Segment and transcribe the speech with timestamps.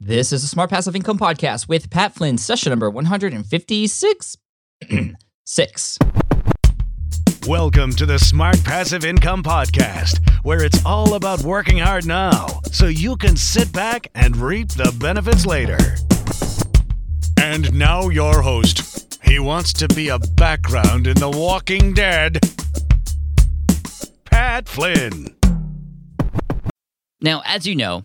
[0.00, 4.36] This is a Smart Passive Income Podcast with Pat Flynn, session number 156.
[5.46, 5.98] Six.
[7.48, 12.88] Welcome to the Smart Passive Income Podcast, where it's all about working hard now so
[12.88, 15.78] you can sit back and reap the benefits later.
[17.40, 19.16] And now, your host.
[19.24, 22.38] He wants to be a background in The Walking Dead.
[24.26, 25.34] Pat Flynn.
[27.22, 28.04] Now, as you know,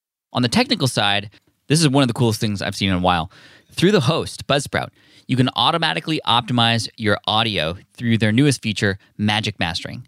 [0.33, 1.29] On the technical side,
[1.67, 3.29] this is one of the coolest things I've seen in a while.
[3.71, 4.89] Through the host, Buzzsprout,
[5.27, 10.07] you can automatically optimize your audio through their newest feature, Magic Mastering.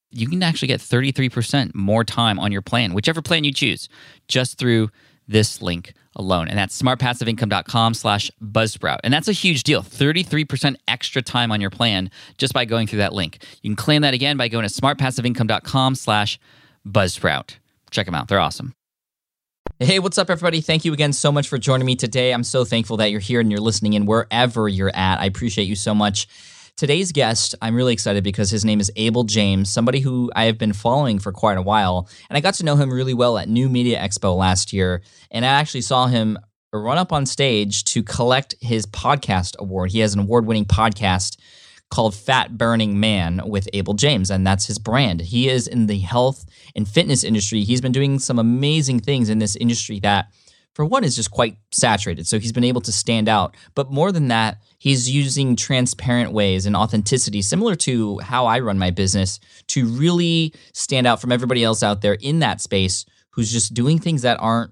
[0.11, 3.89] you can actually get 33% more time on your plan, whichever plan you choose,
[4.27, 4.89] just through
[5.27, 6.47] this link alone.
[6.47, 8.99] And that's smartpassiveincome.com slash buzzsprout.
[9.03, 9.81] And that's a huge deal.
[9.81, 13.43] 33% extra time on your plan just by going through that link.
[13.61, 16.39] You can claim that again by going to smartpassiveincome.com slash
[16.87, 17.55] buzzsprout.
[17.91, 18.27] Check them out.
[18.27, 18.73] They're awesome.
[19.79, 20.61] Hey, what's up, everybody?
[20.61, 22.33] Thank you again so much for joining me today.
[22.33, 25.19] I'm so thankful that you're here and you're listening in wherever you're at.
[25.19, 26.27] I appreciate you so much.
[26.81, 30.57] Today's guest, I'm really excited because his name is Abel James, somebody who I have
[30.57, 32.09] been following for quite a while.
[32.27, 35.03] And I got to know him really well at New Media Expo last year.
[35.29, 36.39] And I actually saw him
[36.73, 39.91] run up on stage to collect his podcast award.
[39.91, 41.37] He has an award winning podcast
[41.91, 45.21] called Fat Burning Man with Abel James, and that's his brand.
[45.21, 47.63] He is in the health and fitness industry.
[47.63, 50.31] He's been doing some amazing things in this industry that
[50.73, 52.27] for one, is just quite saturated.
[52.27, 53.55] So he's been able to stand out.
[53.75, 58.79] But more than that, he's using transparent ways and authenticity, similar to how I run
[58.79, 63.51] my business, to really stand out from everybody else out there in that space who's
[63.51, 64.71] just doing things that aren't,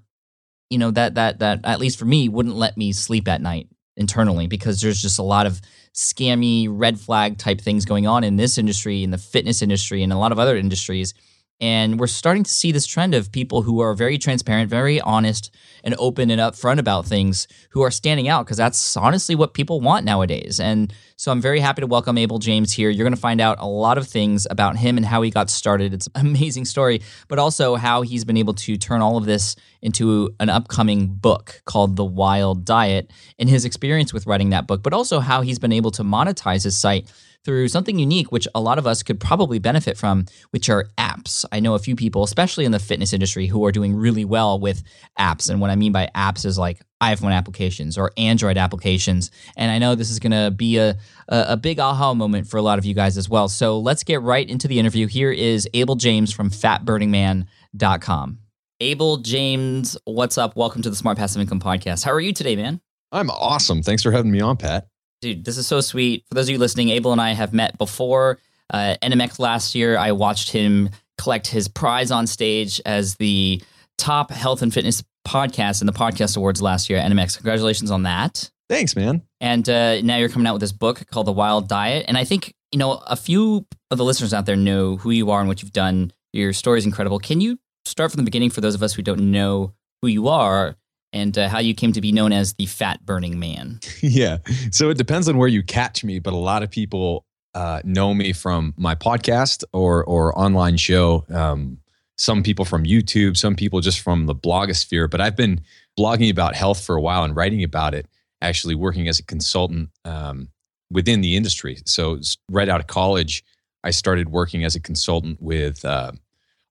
[0.70, 3.68] you know, that that that at least for me wouldn't let me sleep at night
[3.98, 5.60] internally because there's just a lot of
[5.94, 10.14] scammy red flag type things going on in this industry, in the fitness industry, and
[10.14, 11.14] a lot of other industries
[11.62, 15.54] and we're starting to see this trend of people who are very transparent, very honest,
[15.84, 19.82] and open and upfront about things who are standing out because that's honestly what people
[19.82, 20.60] want nowadays.
[20.60, 22.90] And so I'm very happy to welcome Abel James here.
[22.90, 25.50] You're going to find out a lot of things about him and how he got
[25.50, 25.94] started.
[25.94, 29.58] It's an amazing story, but also how he's been able to turn all of this
[29.82, 34.82] into an upcoming book called The Wild Diet and his experience with writing that book,
[34.82, 37.12] but also how he's been able to monetize his site
[37.50, 41.46] through something unique, which a lot of us could probably benefit from, which are apps.
[41.52, 44.60] I know a few people, especially in the fitness industry, who are doing really well
[44.60, 44.84] with
[45.18, 45.50] apps.
[45.50, 49.32] And what I mean by apps is like iPhone applications or Android applications.
[49.58, 50.90] And I know this is going to be a,
[51.28, 53.50] a, a, big aha moment for a lot of you guys as well.
[53.50, 55.08] So let's get right into the interview.
[55.08, 58.38] Here is Abel James from fatburningman.com.
[58.80, 60.56] Abel James, what's up?
[60.56, 62.06] Welcome to the Smart Passive Income Podcast.
[62.06, 62.80] How are you today, man?
[63.12, 63.82] I'm awesome.
[63.82, 64.88] Thanks for having me on, Pat.
[65.22, 66.24] Dude, this is so sweet.
[66.28, 68.40] For those of you listening, Abel and I have met before.
[68.72, 73.62] Uh, NMX last year, I watched him collect his prize on stage as the
[73.98, 77.36] top health and fitness podcast in the podcast awards last year at NMX.
[77.36, 78.50] Congratulations on that.
[78.70, 79.24] Thanks, man.
[79.42, 82.06] And uh, now you're coming out with this book called The Wild Diet.
[82.08, 85.32] And I think, you know, a few of the listeners out there know who you
[85.32, 86.14] are and what you've done.
[86.32, 87.20] Your story is incredible.
[87.20, 90.28] Can you start from the beginning for those of us who don't know who you
[90.30, 90.76] are
[91.14, 93.80] and uh, how you came to be known as the fat burning man.
[94.02, 94.38] yeah.
[94.72, 98.14] So it depends on where you catch me, but a lot of people uh, know
[98.14, 101.26] me from my podcast or or online show.
[101.30, 101.80] Um,
[102.18, 105.10] some people from YouTube, some people just from the blogosphere.
[105.10, 105.62] But I've been
[105.98, 108.08] blogging about health for a while and writing about it.
[108.42, 110.50] Actually, working as a consultant um,
[110.90, 111.80] within the industry.
[111.86, 112.20] So
[112.50, 113.44] right out of college,
[113.84, 116.12] I started working as a consultant with uh,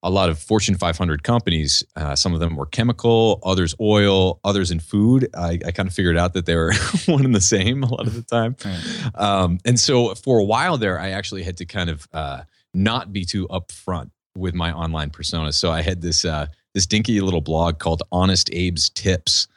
[0.01, 1.83] a lot of Fortune 500 companies.
[1.95, 5.27] Uh, some of them were chemical, others oil, others in food.
[5.35, 6.73] I, I kind of figured out that they were
[7.05, 8.55] one and the same a lot of the time.
[8.63, 9.09] Right.
[9.15, 12.41] Um, and so for a while there, I actually had to kind of uh,
[12.73, 15.51] not be too upfront with my online persona.
[15.51, 19.47] So I had this uh, this dinky little blog called Honest Abe's Tips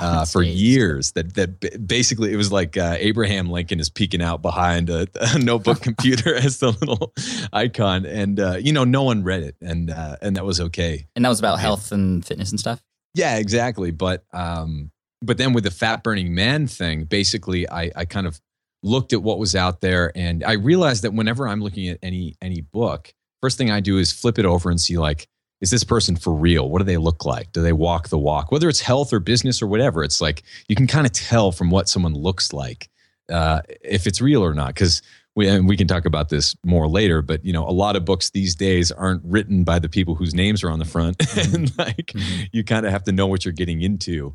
[0.00, 1.12] uh, for years.
[1.12, 5.38] That that basically it was like uh, Abraham Lincoln is peeking out behind a, a
[5.38, 7.12] notebook computer as the little
[7.52, 11.06] icon, and uh, you know no one read it, and uh, and that was okay.
[11.14, 12.82] And that was about health and fitness and stuff.
[13.14, 13.90] Yeah, exactly.
[13.90, 14.90] But um,
[15.22, 18.40] but then with the fat burning man thing, basically, I I kind of
[18.82, 22.36] looked at what was out there, and I realized that whenever I'm looking at any
[22.40, 25.28] any book, first thing I do is flip it over and see like
[25.60, 26.68] is this person for real?
[26.68, 27.52] What do they look like?
[27.52, 28.50] Do they walk the walk?
[28.50, 31.70] Whether it's health or business or whatever, it's like you can kind of tell from
[31.70, 32.88] what someone looks like
[33.30, 34.68] uh, if it's real or not.
[34.68, 35.02] Because
[35.36, 38.04] we and we can talk about this more later, but you know, a lot of
[38.04, 41.54] books these days aren't written by the people whose names are on the front, mm-hmm.
[41.54, 42.44] and like mm-hmm.
[42.52, 44.34] you kind of have to know what you're getting into,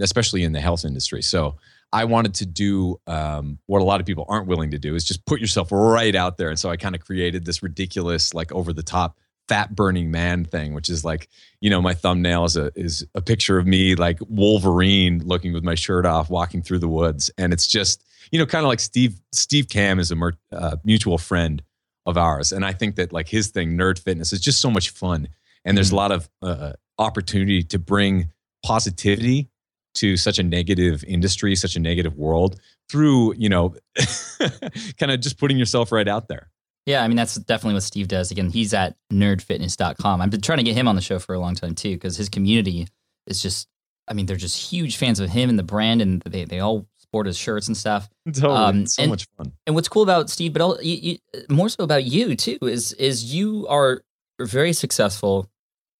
[0.00, 1.22] especially in the health industry.
[1.22, 1.56] So.
[1.92, 5.04] I wanted to do um, what a lot of people aren't willing to do is
[5.04, 6.48] just put yourself right out there.
[6.48, 9.16] And so I kind of created this ridiculous, like over the top
[9.48, 11.28] fat burning man thing, which is like,
[11.60, 15.64] you know, my thumbnail is a is a picture of me like Wolverine looking with
[15.64, 18.80] my shirt off, walking through the woods, and it's just, you know, kind of like
[18.80, 21.62] Steve Steve Kamb is a uh, mutual friend
[22.04, 24.90] of ours, and I think that like his thing, nerd fitness, is just so much
[24.90, 25.28] fun,
[25.64, 25.96] and there's mm-hmm.
[25.96, 28.30] a lot of uh, opportunity to bring
[28.64, 29.48] positivity
[29.96, 33.74] to such a negative industry, such a negative world through, you know,
[34.98, 36.50] kind of just putting yourself right out there.
[36.86, 38.30] Yeah, I mean that's definitely what Steve does.
[38.30, 40.20] Again, he's at nerdfitness.com.
[40.20, 42.16] I've been trying to get him on the show for a long time too because
[42.16, 42.86] his community
[43.26, 43.68] is just
[44.08, 46.86] I mean, they're just huge fans of him and the brand and they they all
[46.94, 48.08] sport his shirts and stuff.
[48.26, 48.54] Totally.
[48.54, 49.52] Um, so and, much fun.
[49.66, 52.92] And what's cool about Steve, but all, you, you, more so about you too, is
[52.94, 54.02] is you are
[54.40, 55.50] very successful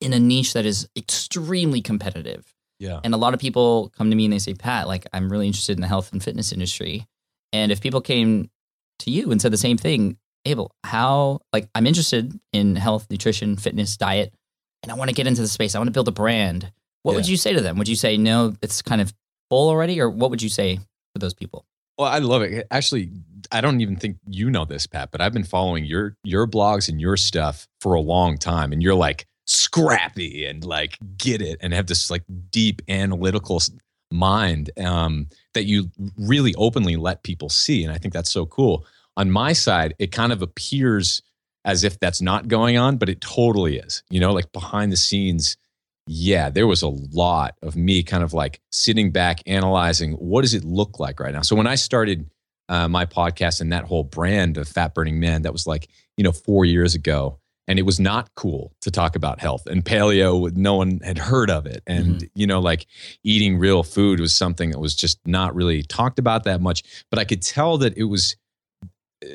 [0.00, 2.54] in a niche that is extremely competitive.
[2.78, 3.00] Yeah.
[3.02, 5.46] And a lot of people come to me and they say, Pat, like I'm really
[5.46, 7.06] interested in the health and fitness industry.
[7.52, 8.50] And if people came
[9.00, 13.56] to you and said the same thing, Abel, how like I'm interested in health, nutrition,
[13.56, 14.32] fitness, diet,
[14.82, 15.74] and I want to get into the space.
[15.74, 16.72] I want to build a brand.
[17.02, 17.16] What yeah.
[17.16, 17.78] would you say to them?
[17.78, 19.12] Would you say no, it's kind of
[19.50, 21.64] full already, or what would you say to those people?
[21.98, 22.66] Well, I love it.
[22.70, 23.10] Actually,
[23.50, 26.88] I don't even think you know this, Pat, but I've been following your your blogs
[26.88, 31.58] and your stuff for a long time, and you're like scrappy and like get it
[31.60, 33.60] and have this like deep analytical
[34.10, 38.86] mind um, that you really openly let people see, and I think that's so cool
[39.16, 41.22] on my side, it kind of appears
[41.64, 44.02] as if that's not going on, but it totally is.
[44.10, 45.56] You know, like behind the scenes,
[46.06, 50.54] yeah, there was a lot of me kind of like sitting back, analyzing what does
[50.54, 51.42] it look like right now.
[51.42, 52.30] So when I started
[52.68, 56.24] uh, my podcast and that whole brand of Fat Burning Man, that was like, you
[56.24, 57.40] know, four years ago.
[57.68, 60.56] And it was not cool to talk about health and paleo.
[60.56, 61.82] No one had heard of it.
[61.84, 62.26] And, mm-hmm.
[62.36, 62.86] you know, like
[63.24, 66.84] eating real food was something that was just not really talked about that much.
[67.10, 68.36] But I could tell that it was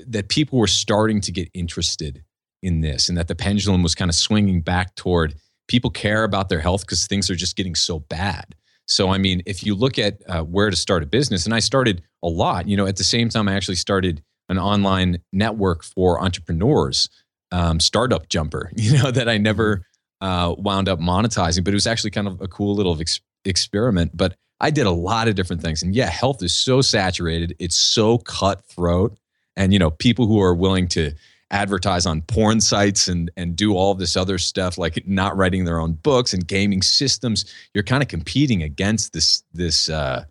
[0.08, 2.24] that people were starting to get interested
[2.62, 5.36] in this and that the pendulum was kind of swinging back toward
[5.68, 8.56] people care about their health because things are just getting so bad.
[8.88, 11.60] So, I mean, if you look at uh, where to start a business, and I
[11.60, 15.84] started a lot, you know, at the same time, I actually started an online network
[15.84, 17.10] for entrepreneurs,
[17.52, 19.86] um, Startup Jumper, you know, that I never
[20.20, 24.12] uh, wound up monetizing, but it was actually kind of a cool little ex- experiment.
[24.14, 25.82] But I did a lot of different things.
[25.82, 29.18] And yeah, health is so saturated, it's so cutthroat
[29.62, 31.14] and you know people who are willing to
[31.52, 35.80] advertise on porn sites and and do all this other stuff like not writing their
[35.80, 40.24] own books and gaming systems you're kind of competing against this this uh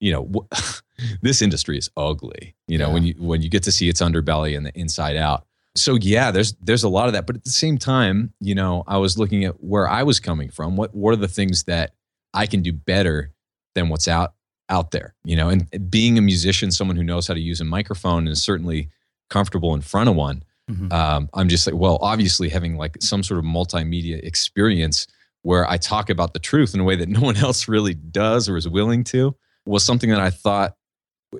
[0.00, 0.48] you know w-
[1.22, 2.94] this industry is ugly you know yeah.
[2.94, 6.30] when you when you get to see its underbelly and the inside out so yeah
[6.30, 9.18] there's there's a lot of that but at the same time you know i was
[9.18, 11.92] looking at where i was coming from what what are the things that
[12.34, 13.32] i can do better
[13.74, 14.34] than what's out
[14.68, 17.64] out there, you know, and being a musician, someone who knows how to use a
[17.64, 18.88] microphone and is certainly
[19.30, 20.42] comfortable in front of one.
[20.70, 20.92] Mm-hmm.
[20.92, 25.06] Um, I'm just like, well, obviously having like some sort of multimedia experience
[25.42, 28.48] where I talk about the truth in a way that no one else really does
[28.48, 30.76] or is willing to was something that I thought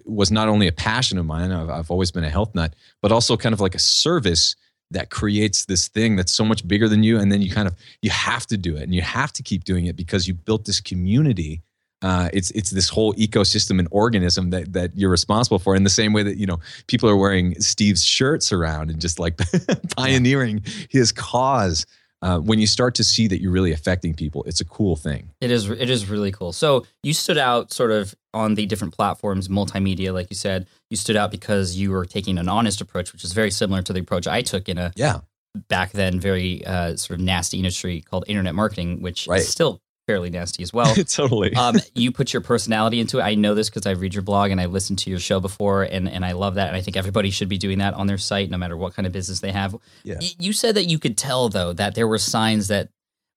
[0.05, 1.53] was not only a passion of mine.
[1.53, 4.57] I've, I've always been a health nut, but also kind of like a service
[4.91, 7.19] that creates this thing that's so much bigger than you.
[7.19, 9.65] And then you kind of, you have to do it and you have to keep
[9.65, 11.63] doing it because you built this community
[12.03, 15.75] uh, it's it's this whole ecosystem and organism that that you're responsible for.
[15.75, 19.19] In the same way that you know people are wearing Steve's shirts around and just
[19.19, 19.39] like
[19.97, 21.87] pioneering his cause.
[22.23, 25.29] uh, when you start to see that you're really affecting people, it's a cool thing.
[25.41, 25.69] It is.
[25.69, 26.53] It is really cool.
[26.53, 30.67] So you stood out sort of on the different platforms, multimedia, like you said.
[30.91, 33.93] You stood out because you were taking an honest approach, which is very similar to
[33.93, 35.21] the approach I took in a Yeah.
[35.69, 39.41] back then very uh, sort of nasty industry called internet marketing, which Right.
[39.41, 40.95] is still fairly nasty as well.
[41.09, 41.55] totally.
[41.55, 43.23] um, you put your personality into it.
[43.23, 45.83] I know this because I read your blog and I listened to your show before,
[45.83, 46.69] and, and I love that.
[46.69, 49.07] And I think everybody should be doing that on their site, no matter what kind
[49.07, 49.75] of business they have.
[50.05, 50.17] Yeah.
[50.21, 52.89] Y- You said that you could tell, though, that there were signs that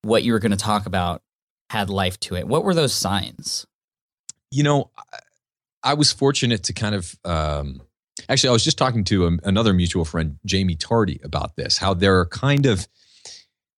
[0.04, 1.22] what you were going to talk about
[1.70, 2.48] had life to it.
[2.48, 3.66] What were those signs?
[4.52, 5.20] you know, I,
[5.84, 7.16] I was fortunate to kind of.
[7.24, 7.82] Um,
[8.28, 11.78] actually, I was just talking to a, another mutual friend, Jaime Tardy, about this.
[11.78, 12.88] How there are kind of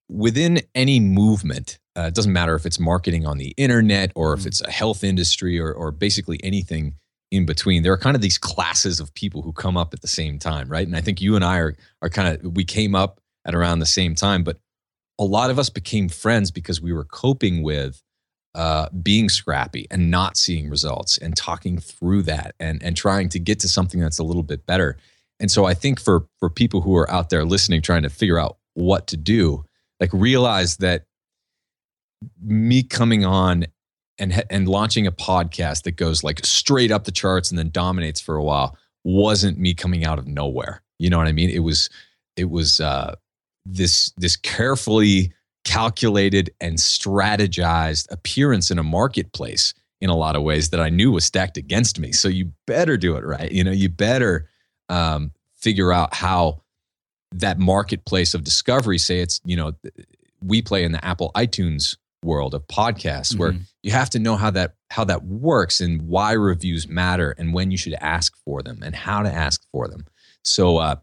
[0.10, 1.78] within any movement.
[1.98, 4.46] Uh, it doesn't matter if it's marketing on the internet or if Mhm.
[4.48, 6.96] it's a health industry or, or basically anything
[7.32, 7.84] in between.
[7.84, 10.70] There are kind of these classes of people who come up at the same time,
[10.70, 10.88] right?
[10.88, 13.80] And I think you and I are are kind of we came up at around
[13.80, 14.58] the same time, but
[15.20, 18.02] a lot of us became friends because we were coping with
[18.54, 23.40] uh, being scrappy and not seeing results and talking through that and and trying to
[23.40, 24.98] get to something that's a little bit better.
[25.40, 28.38] And so I think for for people who are out there listening, trying to figure
[28.40, 29.64] out what to do,
[30.02, 31.06] like realize that
[32.42, 33.66] me coming on
[34.20, 38.22] and and launching a podcast that goes like straight up the charts and then dominates
[38.22, 40.84] for a while wasn't me coming out of nowhere.
[41.00, 41.50] You know what I mean?
[41.50, 41.90] It was
[42.36, 43.16] it was uh,
[43.66, 45.34] this this carefully
[45.66, 51.12] calculated and strategized appearance in a marketplace in a lot of ways that I knew
[51.12, 52.12] was stacked against me.
[52.12, 53.52] So you better do it right.
[53.52, 54.50] You know, you better
[54.90, 56.62] um, figure out how
[57.34, 58.98] that marketplace of discovery.
[58.98, 59.74] Say it's you know
[60.44, 63.62] we play in the Apple iTunes world of podcasts where Mhm.
[63.84, 67.72] you have to know how that how that works and why reviews matter and when
[67.72, 70.06] you should ask for them and how to ask for them.
[70.44, 70.96] So uh,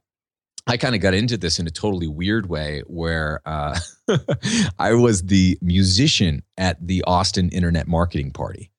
[0.66, 3.78] I kind of got into this in a totally weird way where uh,
[4.78, 8.70] I was the musician at the Austin Internet Marketing Party.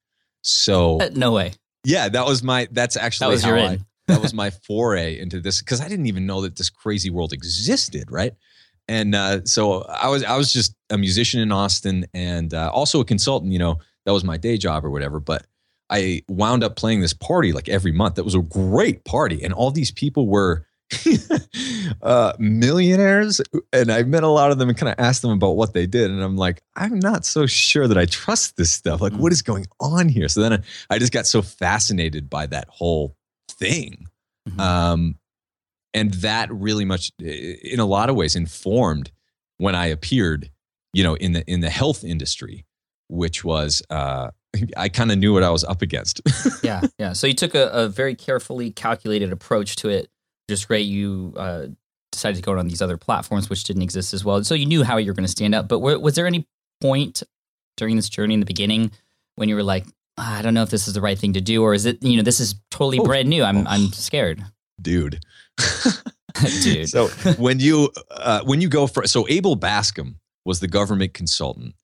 [0.43, 1.53] So Uh, no way.
[1.83, 2.67] yeah, that was my.
[2.71, 5.87] That's actually That was how your I, that was my foray into this because I
[5.87, 8.33] didn't even know that this crazy world existed, right?
[8.89, 12.99] And uh, so I was I was just a musician in Austin and uh, also
[12.99, 13.53] a consultant.
[13.53, 15.19] You know, that was my day job or whatever.
[15.21, 15.45] But
[15.91, 18.15] I wound up playing this party like every month.
[18.15, 20.65] That was a great party, and all these people were.
[22.01, 23.39] uh, millionaires
[23.71, 25.85] and I met a lot of them and kind of asked them about what they
[25.85, 29.19] did and I'm like I'm not so sure that I trust this stuff like Mm.
[29.19, 32.67] what is going on here so then I, I just got so fascinated by that
[32.69, 33.15] whole
[33.51, 34.07] thing
[34.49, 34.59] Mhm.
[34.59, 35.15] um,
[35.93, 39.11] and that really much in a lot of ways informed
[39.57, 40.49] when I appeared
[40.93, 42.65] you know in the in the health industry
[43.07, 44.29] which was uh,
[44.77, 46.21] I kind of knew what I was up against
[46.63, 47.13] yeah, yeah.
[47.13, 50.09] So you took a, a very carefully calculated approach to it.
[50.49, 50.85] Just great.
[50.87, 51.67] You uh,
[52.11, 54.43] decided to go on these other platforms, which didn't exist as well.
[54.43, 55.67] So you knew how you were going to stand up.
[55.67, 56.47] But wa- was there any
[56.81, 57.21] point
[57.77, 58.91] during this journey in the beginning
[59.35, 59.85] when you were like,
[60.17, 62.01] "Ah, I don't know if this is the right thing to do, or is it,
[62.03, 63.03] you know, this is totally Oh.
[63.03, 63.43] brand new.
[63.43, 63.69] I'm, Oh.
[63.69, 64.43] I'm scared,
[64.81, 65.19] dude
[66.63, 66.89] dude.
[66.89, 67.07] So
[67.37, 71.75] when you uh, when you go for so Abel Bascom was the government consultant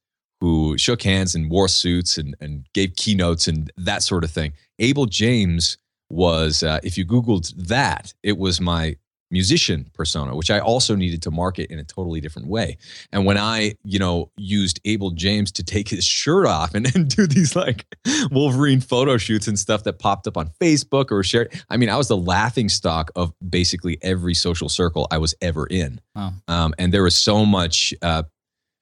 [0.41, 4.53] who shook hands and wore suits and and gave keynotes and that sort of thing.
[4.79, 5.77] Abel James
[6.09, 8.95] was uh, if you googled that it was my
[9.31, 12.77] musician persona which i also needed to market in a totally different way.
[13.11, 17.09] And when i you know used abel james to take his shirt off and, and
[17.09, 17.85] do these like
[18.31, 21.97] wolverine photo shoots and stuff that popped up on facebook or shared i mean i
[21.97, 25.99] was the laughing stock of basically every social circle i was ever in.
[26.15, 26.33] Wow.
[26.47, 28.23] um, and there was so much uh,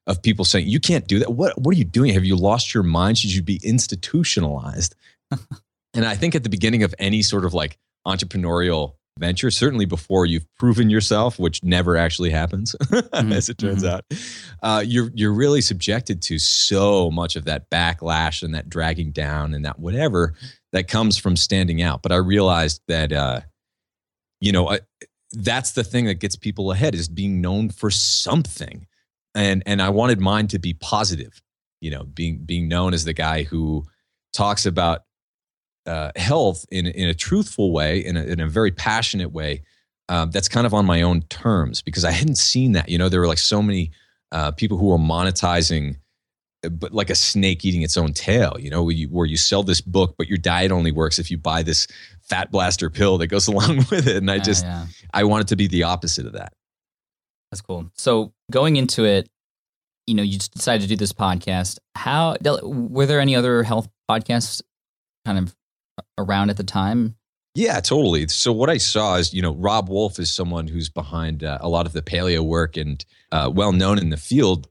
[0.08, 1.32] of people saying you can't do that.
[1.32, 2.14] What what are you doing?
[2.14, 3.18] Have you lost your mind?
[3.18, 4.96] Should you be institutionalized?
[5.96, 10.26] And i think at the beginning of any sort of like entrepreneurial venture certainly before
[10.26, 12.76] you've proven yourself which never actually happens
[13.14, 13.90] as it turns mhm.
[13.90, 14.04] out
[14.64, 19.54] uh, you're you're really subjected to so much of that backlash and that dragging down
[19.54, 20.34] and that whatever
[20.74, 22.02] that comes from standing out.
[22.02, 23.42] But i realized that uh,
[24.42, 24.82] you know I,
[25.32, 28.86] that's the thing that gets people ahead is being known for something.
[29.36, 31.42] And and i wanted mine to be positive
[31.82, 33.84] you know being being known as the guy who
[34.32, 35.02] talks about
[35.86, 39.62] uh, health in in a truthful way in a, in a very passionate way
[40.10, 43.10] um, that's kind of on my own terms because i hadn't seen that you know
[43.10, 43.92] there were like so many
[44.32, 45.96] uh, people who were monetizing
[46.66, 49.38] uh, but like a snake eating its own tail you know where you, where you
[49.38, 51.88] sell this book but your diet only works if you buy this
[52.22, 54.86] fat blaster pill that goes along with it and i Yeah, just yeah.
[55.14, 56.54] i wanted to be the opposite of that
[57.52, 57.92] That's cool.
[57.96, 59.30] So going into it,
[60.08, 61.78] you know, you decided to do this podcast.
[61.96, 64.62] How were there any other health podcasts
[65.24, 65.56] kind of
[66.18, 67.16] around at the time?
[67.56, 68.28] Yeah, totally.
[68.30, 71.70] So what I saw is, you know, Robb Wolf is someone who's behind uh, a
[71.70, 74.68] lot of the paleo work and uh, well known in the field,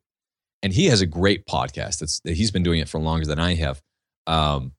[0.63, 2.01] and he has a great podcast.
[2.01, 3.81] That's he's been doing it for longer than I have.
[4.27, 4.73] Um,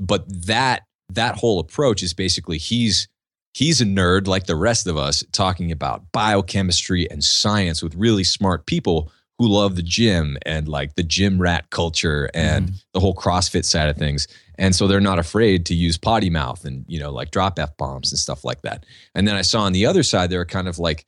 [0.00, 3.06] but that that whole approach is basically he's
[3.52, 8.24] he's a nerd like the rest of us, talking about biochemistry and science with really
[8.24, 12.76] smart people who love the gym and like the gym rat culture and Mm-hmm.
[12.94, 14.26] the whole CrossFit side of things.
[14.62, 17.76] And so they're not afraid to use potty mouth and, you know, like drop F
[17.76, 18.86] bombs and stuff like that.
[19.12, 21.04] And then I saw on the other side, there were kind of like,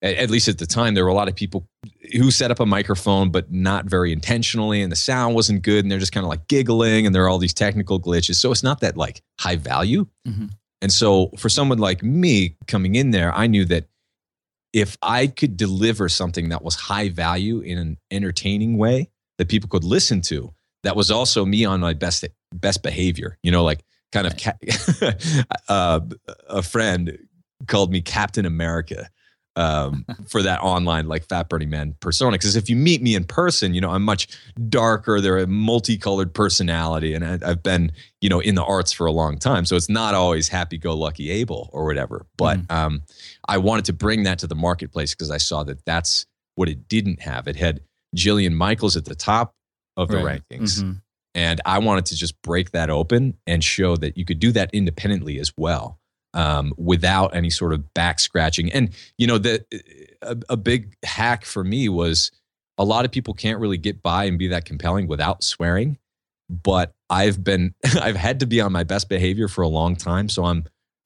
[0.00, 1.68] at, least at the time, there were a lot of people
[2.16, 4.80] who set up a microphone, but not very intentionally.
[4.80, 5.84] And the sound wasn't good.
[5.84, 8.36] And they're just kind of like giggling and there are all these technical glitches.
[8.36, 10.06] So it's not that like high value.
[10.26, 10.52] Mhm.
[10.80, 13.88] And so for someone like me coming in there, I knew that
[14.72, 19.68] if I could deliver something that was high value in an entertaining way that people
[19.68, 22.24] could listen to, that was also me on my best
[22.56, 23.38] best behavior.
[23.42, 25.12] You know, like kind of ca-
[25.68, 26.00] uh,
[26.48, 27.18] a friend
[27.66, 29.08] called me Captain America
[29.56, 32.32] um, for that online like fat burning man persona.
[32.32, 34.28] Because if you meet me in person, you know I'm much
[34.68, 35.20] darker.
[35.20, 39.12] They're a multicolored personality, and I, I've been you know in the arts for a
[39.12, 42.26] long time, so it's not always happy go lucky Abel or whatever.
[42.36, 43.02] But um,
[43.48, 46.88] I wanted to bring that to the marketplace because I saw that that's what it
[46.88, 47.48] didn't have.
[47.48, 47.80] It had
[48.16, 49.54] Jillian Michaels at the top
[49.96, 50.42] of the Right.
[50.50, 50.82] rankings.
[50.82, 51.00] Mhm.
[51.36, 54.70] And I wanted to just break that open and show that you could do that
[54.72, 56.00] independently as well,
[56.32, 58.72] um, without any sort of back scratching.
[58.72, 58.88] And
[59.18, 59.62] you know, the
[60.22, 62.32] a, a big hack for me was
[62.78, 65.98] a lot of people can't really get by and be that compelling without swearing.
[66.48, 70.30] But I've been I've had to be on my best behavior for a long time,
[70.30, 70.64] so I'm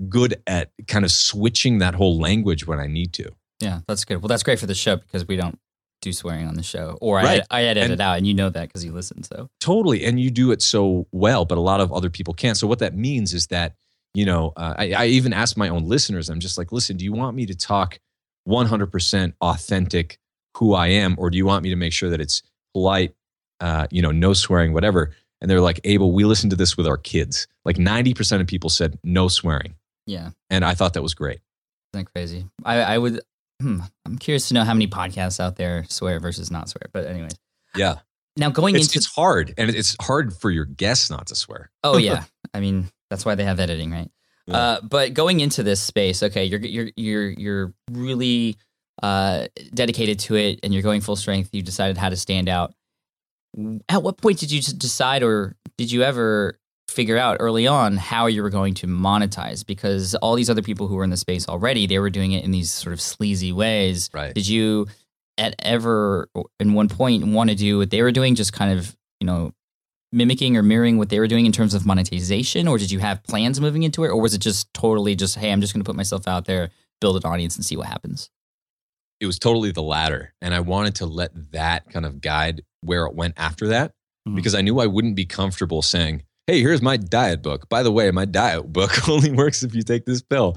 [0.08, 3.32] good at kind of switching that whole language when I need to.
[3.58, 4.22] Yeah, that's good.
[4.22, 5.58] Well, that's great for the show because we don't
[6.00, 7.42] do swearing on the show, or Right.
[7.50, 9.22] I, I edit And- it out, and you know that because you listen.
[9.22, 10.04] So Totally.
[10.04, 12.56] And you do it so well, but a lot of other people can't.
[12.56, 13.74] So what that means is that,
[14.14, 17.04] you know, uh, I, I even ask my own listeners, I'm just like, listen, do
[17.04, 17.98] you want me to talk
[18.48, 20.18] 100% authentic
[20.56, 22.42] who I am, or do you want me to make sure that it's
[22.74, 23.14] polite,
[23.60, 25.12] uh, you know, no swearing, whatever?
[25.40, 27.46] And they're like, Abel, we listen to this with our kids.
[27.64, 29.74] Like 90% of people said no swearing.
[30.06, 31.40] yeah, And I thought that was great.
[31.94, 32.46] isn't that crazy?
[32.64, 33.20] I, I would.
[33.60, 36.82] Hmm, I'm curious to know how many podcasts out there swear versus not swear.
[36.92, 37.32] But anyways,
[37.76, 37.96] Yeah.
[38.36, 39.52] now going It's, into it's hard.
[39.58, 41.70] And it's hard for your guests not to swear.
[41.84, 44.10] oh yeah, I mean that's why they have editing, right?
[44.46, 44.56] Yeah.
[44.56, 48.56] Uh, but going into this space, okay, you're you're you're you're really
[49.02, 51.50] uh, dedicated to it, and you're going full strength.
[51.52, 52.72] You decided how to stand out.
[53.88, 56.58] At what point did you decide, or did you ever
[56.90, 59.64] figure out early on how you were going to monetize?
[59.66, 62.44] Because all these other people who were in the space already, they were doing it
[62.44, 64.10] in these sort of sleazy ways.
[64.12, 64.34] Right.
[64.34, 64.86] Did you
[65.38, 68.94] at ever, in one point, want to do what they were doing, just kind of
[69.20, 69.52] you know
[70.12, 73.22] mimicking or mirroring what they were doing in terms of monetization or did you have
[73.22, 75.88] plans moving into it or was it just totally just hey i'm just going to
[75.88, 78.28] put myself out there build an audience and see what happens
[79.20, 80.32] it was totally the latter.
[80.42, 83.92] And I wanted to let that kind of guide where it went after that
[84.26, 84.34] Mhm.
[84.34, 87.68] because I knew I wouldn't be comfortable saying, Hey, here's my diet book.
[87.68, 90.56] By the way, my diet book only works if you take this pill,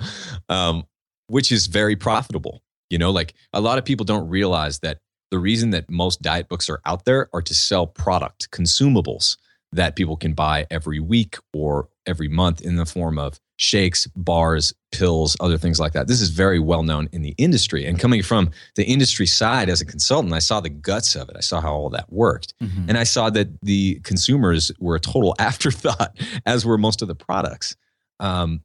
[0.49, 0.88] um,
[1.27, 2.63] which is very profitable.
[2.89, 4.97] You know, like a lot of people don't realize that
[5.29, 9.38] the reason that most diet books are out there are to sell product, consumables
[9.71, 14.73] that people can buy every week or every month in the form of shakes, bars,
[14.91, 16.07] pills, other things like that.
[16.07, 17.85] This is very well known in the industry.
[17.85, 21.35] And coming from the industry side as a consultant, I saw the guts of it.
[21.37, 22.53] I saw how all that worked.
[22.89, 27.15] And I saw that the consumers were a total afterthought, as were most of the
[27.15, 27.75] products.
[28.19, 28.63] Um,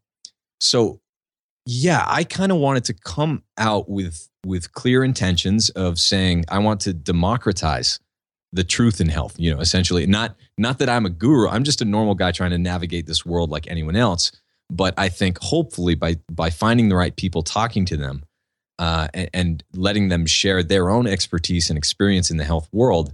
[0.60, 1.00] so,
[1.66, 6.58] yeah, I kind of wanted to come out with with clear intentions of saying I
[6.58, 8.00] want to democratize
[8.52, 9.34] the truth in health.
[9.38, 11.48] You know, essentially, not not that I'm a guru.
[11.48, 14.32] I'm just a normal guy trying to navigate this world like anyone else.
[14.70, 18.24] But I think hopefully by by finding the right people, talking to them,
[18.78, 23.12] uh, and, and letting them share their own expertise and experience in the health world,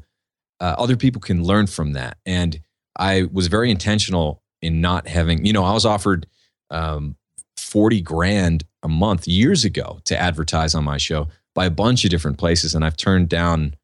[0.60, 2.18] uh, other people can learn from that.
[2.26, 2.60] And
[2.96, 6.26] I was very intentional in not having, you know, I was offered
[6.70, 7.16] um,
[7.56, 12.10] 40 grand a month years ago to advertise on my show by a bunch of
[12.10, 12.74] different places.
[12.74, 13.74] And I've turned down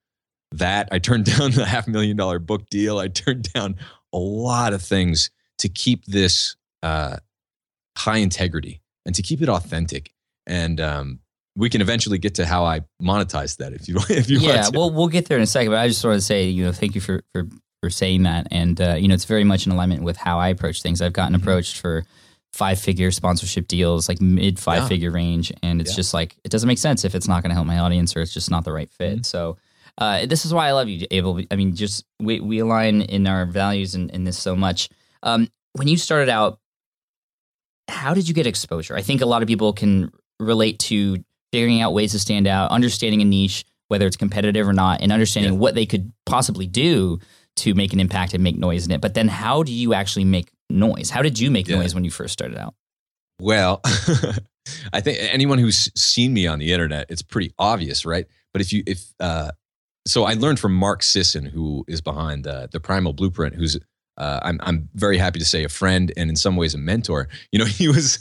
[0.53, 0.89] that.
[0.93, 2.99] I turned down the half million dollar book deal.
[2.99, 3.77] I turned down
[4.13, 7.17] a lot of things to keep this uh,
[7.97, 10.13] high integrity and to keep it authentic.
[10.47, 11.21] And um,
[11.57, 14.73] we can eventually get to how I monetize that if you if you yeah want
[14.73, 14.79] to.
[14.79, 16.73] well we'll get there in a second but i just wanted to say you know
[16.73, 17.47] thank you for for
[17.83, 20.49] for saying that and uh, you know it's very much in alignment with how i
[20.49, 21.43] approach things i've gotten Mhm.
[21.43, 22.05] approached for
[22.53, 24.89] five figure sponsorship deals like mid five Yeah.
[24.89, 25.97] figure range and it's Yeah.
[25.97, 28.21] just like it doesn't make sense if it's not going to help my audience or
[28.21, 29.27] it's just not the right fit Mhm.
[29.27, 29.59] so
[29.98, 31.40] uh, this is why I love you, Abel.
[31.50, 34.88] I mean, just we, we align in our values in, in this so much.
[35.22, 36.59] Um, when you started out,
[37.88, 38.96] how did you get exposure?
[38.96, 41.16] I think a lot of people can relate to
[41.53, 45.11] figuring out ways to stand out, understanding a niche, whether it's competitive or not, and
[45.12, 45.59] understanding Yeah.
[45.59, 47.18] what they could possibly do
[47.57, 49.00] to make an impact and make noise in it.
[49.00, 51.11] But then how do you actually make noise?
[51.11, 51.76] How did you make Yeah.
[51.76, 52.74] noise when you first started out?
[53.40, 53.81] Well,
[54.92, 58.26] I think anyone who's seen me on the internet, it's pretty obvious, right?
[58.53, 59.50] But if you, if, uh,
[60.11, 63.79] so I learned from Mark Sisson, who is behind the Primal Blueprint, who's,
[64.16, 67.29] uh, I'm, I'm very happy to say a friend and in some ways a mentor.
[67.53, 68.18] You know, he was,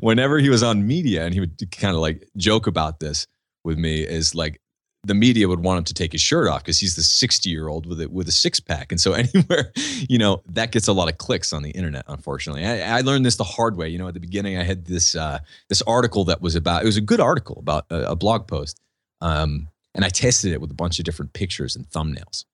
[0.00, 3.26] whenever he was on media and he would kind of like joke about this
[3.64, 4.60] with me, is like,
[5.04, 7.68] the media would want him to take his shirt off because he's the 60 year
[7.68, 8.90] old with a, with a six pack.
[8.90, 9.72] And so anywhere,
[10.08, 12.64] you know, that gets a lot of clicks on the internet, unfortunately.
[12.64, 13.88] I, I learned this the hard way.
[13.88, 16.86] You know, at the beginning, I had this, uh, this article that was about, it
[16.86, 18.80] was a good article about a, a blog post.
[19.20, 22.44] Um, and I tested it with a bunch of different pictures and thumbnails.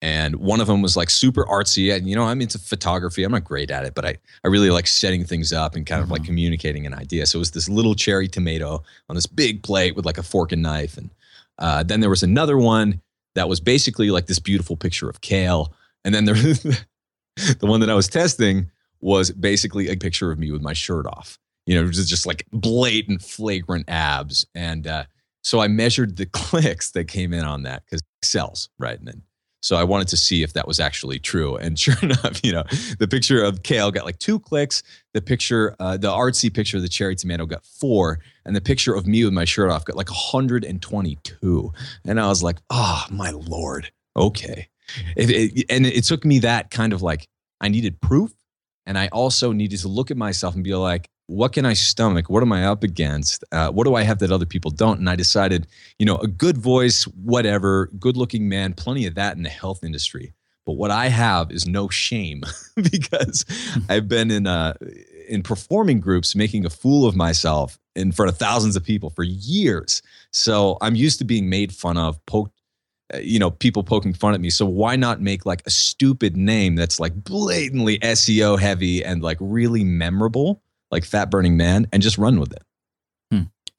[0.00, 1.94] And one of them was like super artsy.
[1.94, 3.22] And, you know, I'm into photography.
[3.22, 6.02] I'm not great at it, but I, I really like setting things up and kind
[6.02, 7.26] of like communicating an idea.
[7.26, 10.52] So it was this little cherry tomato on this big plate with like a fork
[10.52, 10.96] and knife.
[10.96, 11.10] And
[11.58, 13.00] uh, then there was another one
[13.34, 15.72] that was basically like this beautiful picture of kale.
[16.04, 16.34] And then there,
[17.36, 21.06] the one that I was testing was basically a picture of me with my shirt
[21.06, 21.38] off.
[21.66, 24.46] You know, just just like blatant, flagrant abs.
[24.52, 25.04] And uh,
[25.42, 28.98] so I measured the clicks that came in on that because sells, right?
[28.98, 29.22] And then,
[29.60, 31.56] so I wanted to see if that was actually true.
[31.62, 32.64] And sure enough, you know,
[32.98, 34.82] the picture of kale got like two clicks.
[35.14, 38.18] The picture, uh, the artsy picture of the cherry tomato got four.
[38.44, 41.72] And the picture of me with my shirt off got like 122.
[42.04, 43.92] And I was like, oh, my Lord.
[44.16, 44.68] Okay.
[45.16, 47.28] It, it, and it took me that kind of like,
[47.60, 48.32] I needed proof.
[48.84, 52.28] And I also needed to look at myself and be like, what can I stomach?
[52.28, 53.44] What am I up against?
[53.52, 54.98] Uh, what do I have that other people don't?
[54.98, 55.66] And I decided,
[55.98, 59.82] you know, a good voice, whatever, good looking man, plenty of that in the health
[59.82, 60.32] industry.
[60.64, 62.42] But what I have is no shame
[62.76, 63.44] because
[63.88, 64.74] I've been in uh,
[65.28, 69.22] in performing groups making a fool of myself in front of thousands of people for
[69.22, 70.02] years.
[70.30, 72.52] So I'm used to being made fun of, poked,
[73.12, 74.50] uh, you know, people poking fun at me.
[74.50, 79.38] So why not make like a stupid name that's like blatantly SEO heavy and like
[79.40, 82.62] really memorable, like Fat Burning Man, and just run with it?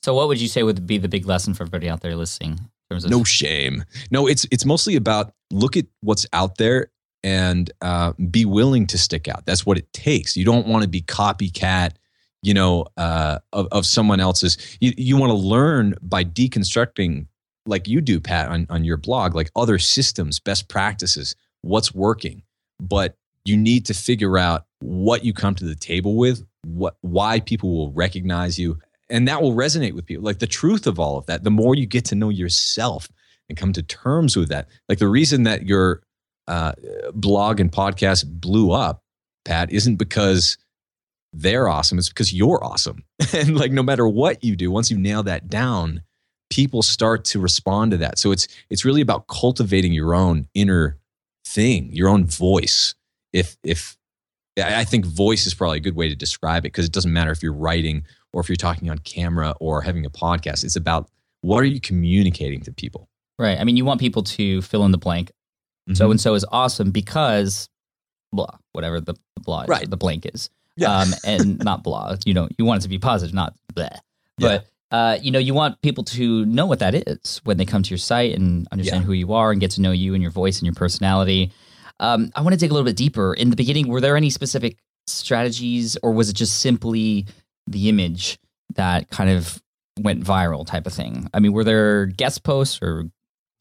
[0.03, 2.51] So what would you say would be the big lesson for everybody out there listening?
[2.51, 3.85] In terms of No shame.
[4.11, 6.91] No, it's it's mostly about look at what's out there
[7.23, 9.45] and uh, be willing to stick out.
[9.45, 10.35] That's what it takes.
[10.35, 11.93] You don't want to be copycat,
[12.41, 14.57] you know, uh, of, of someone else's.
[14.81, 17.27] You, you want to learn by deconstructing,
[17.65, 22.43] like you do, Pat, on, on your blog, like other systems, best practices, what's working.
[22.77, 27.39] But you need to figure out what you come to the table with, what why
[27.39, 30.23] people will recognize you, and that will resonate with people.
[30.23, 31.43] Like the truth of all of that.
[31.43, 33.09] The more you get to know yourself
[33.49, 36.01] and come to terms with that, like the reason that your
[36.47, 36.73] uh,
[37.13, 39.01] blog and podcast blew up,
[39.45, 40.57] Pat, isn't because
[41.33, 41.97] they're awesome.
[41.97, 43.03] It's because you're awesome.
[43.33, 46.03] and like no matter what you do, once you nail that down,
[46.49, 48.19] people start to respond to that.
[48.19, 50.97] So it's it's really about cultivating your own inner
[51.45, 52.95] thing, your own voice.
[53.33, 53.97] If if
[54.57, 57.13] I I think voice is probably a good way to describe it because it doesn't
[57.13, 60.63] matter if you're writing or if you're talking on camera or having a podcast.
[60.63, 61.09] It's about
[61.41, 63.09] what are you communicating to people.
[63.39, 63.59] right.
[63.59, 65.29] I mean, you want people to fill in the blank.
[65.89, 65.95] Mm-hmm.
[65.95, 67.67] So and so is awesome because
[68.31, 69.89] blah, whatever the, the blah is, Right.
[69.89, 70.49] the blank is.
[70.77, 70.91] Yeah.
[70.99, 72.15] Um, and not blah.
[72.25, 73.89] You know, you want it to be positive, not blah.
[74.39, 77.83] But uh, you know, you want people to know what that is when they come
[77.83, 79.07] to your site and understand Yeah.
[79.07, 81.51] who you are and get to know you and your voice and your personality.
[82.03, 83.33] Um, I want to dig a little bit deeper.
[83.33, 87.25] In the beginning, were there any specific strategies, or was it just simply
[87.65, 88.37] the image
[88.75, 89.63] that kind of
[90.01, 91.29] went viral, type of thing?
[91.33, 93.09] I mean, were there guest posts or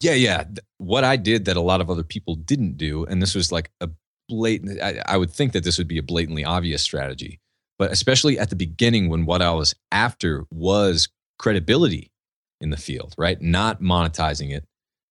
[0.01, 0.43] Yeah, yeah.
[0.77, 3.71] What I did that a lot of other people didn't do, and this was like
[3.79, 3.89] a
[4.27, 7.39] blatant, I, I would think that this would be a blatantly obvious strategy,
[7.79, 11.07] but especially at the beginning when what I was after was
[11.39, 12.11] credibility
[12.59, 13.41] in the field, right?
[13.41, 14.65] Not monetizing it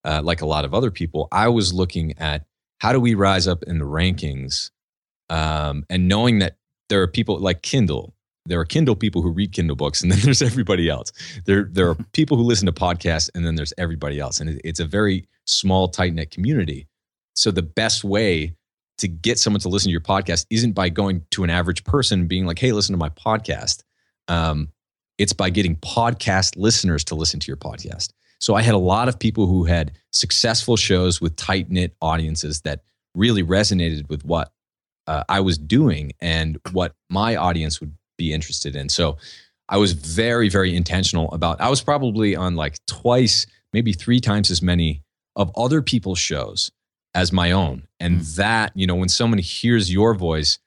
[0.05, 1.29] uh, like a lot of other people.
[1.33, 2.45] I was looking at
[2.83, 4.73] how do we rise up in the rankings
[5.31, 6.57] um, and knowing that
[6.89, 8.13] there are people like Kindle.
[8.47, 11.13] There are Kindle people who read Kindle books, and then there's everybody else.
[11.47, 14.61] There there are people who listen to podcasts and then there's everybody else and it,
[14.65, 16.89] it's a very small tight knit community.
[17.35, 18.53] So the best way
[18.99, 22.21] to get someone to listen to your podcast isn't by going to an average person
[22.21, 23.85] and being like hey listen to my podcast.
[24.27, 24.73] Um,
[25.19, 28.09] it's by getting podcast listeners to listen to your podcast
[28.43, 32.61] so i had a lot of people who had successful shows with tight knit audiences
[32.63, 32.83] that
[33.15, 34.53] really resonated with what
[35.07, 39.17] uh, i was doing and what my audience would be interested in so
[39.73, 41.59] I was very, very intentional about.
[41.63, 45.03] I was probably on like twice, maybe three times as many
[45.35, 46.71] of other people's shows
[47.15, 47.89] as my own.
[47.99, 50.59] And that, you know, when someone hears your voice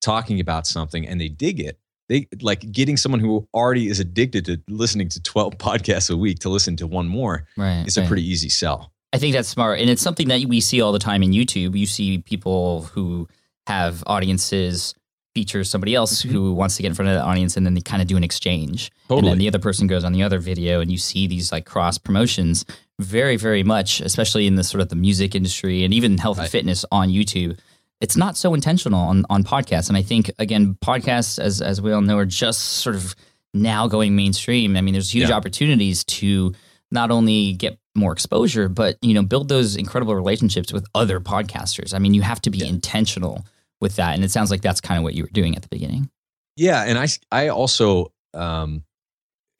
[0.00, 1.78] talking about something and they dig it,
[2.12, 6.38] they like getting someone who already is addicted to listening to 12 podcasts a week
[6.40, 7.84] to listen to one more right.
[7.86, 8.08] is a right.
[8.08, 8.92] pretty easy sell.
[9.14, 9.80] I think that's smart.
[9.80, 11.76] And it's something that we see all the time in YouTube.
[11.76, 13.28] You see people who
[13.66, 14.94] have audiences
[15.34, 16.30] feature somebody else Mhm.
[16.30, 18.16] who wants to get in front of that audience and then they kind of do
[18.18, 18.90] an exchange.
[19.08, 21.64] And then the other person goes on the other video and you see these like
[21.64, 22.64] cross promotions
[23.00, 26.48] very, very much, especially in the sort of the music industry and even health and
[26.48, 27.58] fitness on YouTube.
[28.02, 29.88] It's not so intentional on, on podcasts.
[29.88, 33.14] And I think again, podcasts, as as we all know, are just sort of
[33.54, 34.76] now going mainstream.
[34.76, 35.36] I mean, there's huge Yeah.
[35.36, 36.52] opportunities to
[36.90, 41.94] not only get more exposure, but you know, build those incredible relationships with other podcasters.
[41.94, 42.66] I mean, you have to be Yeah.
[42.66, 43.46] intentional
[43.80, 44.14] with that.
[44.14, 46.10] And it sounds like that's kind of what you were doing at the beginning.
[46.56, 48.82] Yeah, and I I also um,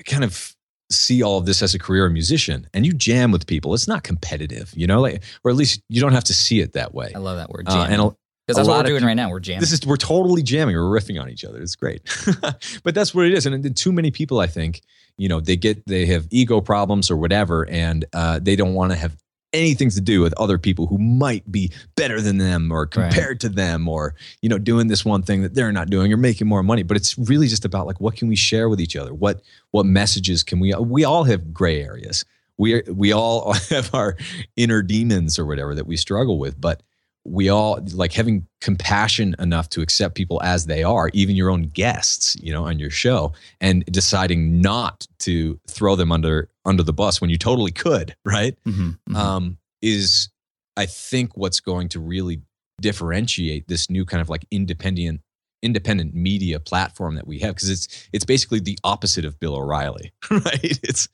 [0.06, 0.54] kind of
[0.90, 3.72] see all of this as a career musician, and you jam with people.
[3.74, 6.72] It's not competitive, you know, like or at least you don't have to see it
[6.72, 7.12] that way.
[7.14, 9.30] I love that word, Uh, and a- Because that's what we're doing peop- right now.
[9.30, 9.60] We're jamming.
[9.60, 11.60] this is we're totally jamming, we're riffing on each other.
[11.60, 12.02] It's great,
[12.82, 13.46] but that's what it is.
[13.46, 14.82] And too many people, I think,
[15.16, 18.92] you know, they get they have ego problems or whatever, and uh, they don't want
[18.92, 19.16] to have
[19.52, 23.48] anything to do with other people who might be better than them or compared to
[23.48, 26.62] them or you know doing this one thing that they're not doing or making more
[26.62, 29.42] money but it's really just about like what can we share with each other what
[29.70, 32.24] what messages can we we all have gray areas
[32.56, 34.16] we we all have our
[34.56, 36.82] inner demons or whatever that we struggle with but
[37.24, 41.62] we all like having compassion enough to accept people as they are even your own
[41.62, 46.92] guests you know on your show and deciding not to throw them under under the
[46.92, 49.16] bus when you totally could right Mhm, mhm.
[49.16, 50.28] um, is
[50.76, 52.40] I think what's going to really
[52.80, 55.20] differentiate this new kind of like independent
[55.62, 60.12] independent media platform that we have because it's it's basically the opposite of Bill O'Reilly,
[60.30, 60.78] right?
[60.82, 61.08] It's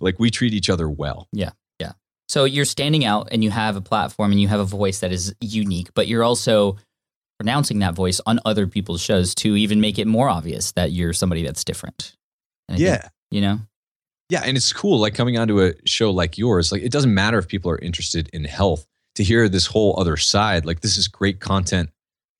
[0.00, 1.28] like we treat each other well.
[2.32, 5.12] So you're standing out and you have a platform and you have a voice that
[5.12, 6.78] is unique, but you're also
[7.38, 11.12] pronouncing that voice on other people's shows to even make it more obvious that you're
[11.12, 12.16] somebody that's different.
[12.70, 13.08] I think, Yeah.
[13.30, 13.58] you know?
[14.30, 16.72] Yeah, and it's cool like coming onto a show like yours.
[16.72, 20.16] Like it doesn't matter if people are interested in health to hear this whole other
[20.16, 20.64] side.
[20.64, 21.90] Like this is great content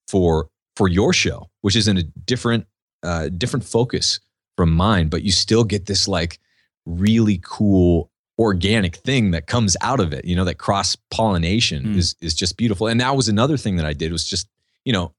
[0.08, 2.66] for for your show, which is in a different
[3.02, 4.20] uh different focus
[4.56, 6.38] from mine, but you still get this like
[6.86, 10.24] really cool organic thing that comes out of it.
[10.24, 11.96] You know, that cross pollination Mm.
[11.96, 12.86] is is just beautiful.
[12.86, 14.48] And that was another thing that I did was just,
[14.84, 15.12] you know,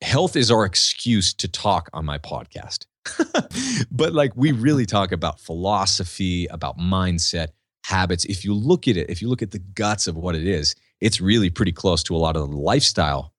[0.00, 2.86] health is our excuse to talk on my podcast.
[3.90, 7.48] but like we really talk about philosophy, about mindset,
[7.84, 8.24] habits.
[8.26, 10.74] If you look at it, if you look at the guts of what it is,
[11.00, 13.32] it's really pretty close to a lot of the lifestyle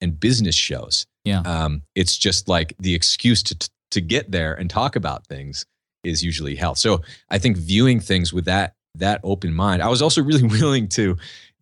[0.00, 1.06] and business shows.
[1.24, 1.40] Yeah.
[1.40, 5.64] Um, it's just like the excuse to to get there and talk about things
[6.06, 6.78] is usually health.
[6.78, 9.82] So I think viewing things with that that open mind.
[9.82, 11.16] I was also really willing to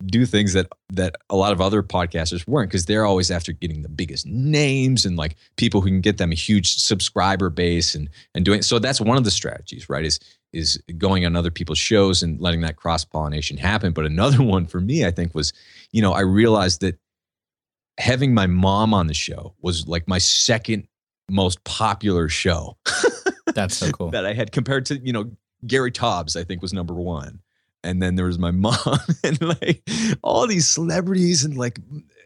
[0.05, 3.81] do things that that a lot of other podcasters weren't because they're always after getting
[3.81, 8.09] the biggest names and like people who can get them a huge subscriber base and
[8.33, 10.19] and doing so that's one of the strategies right is
[10.51, 14.65] is going on other people's shows and letting that cross pollination happen but another one
[14.65, 15.53] for me I think was
[15.91, 16.99] you know I realized that
[17.97, 20.87] having my mom on the show was like my second
[21.29, 22.77] most popular show
[23.55, 24.09] That's so cool.
[24.11, 25.31] that I had compared to, you know,
[25.65, 27.39] Gary Taubes, I think was number one.
[27.83, 28.75] And then there was my mom
[29.23, 29.81] and like
[30.21, 31.79] all these celebrities and like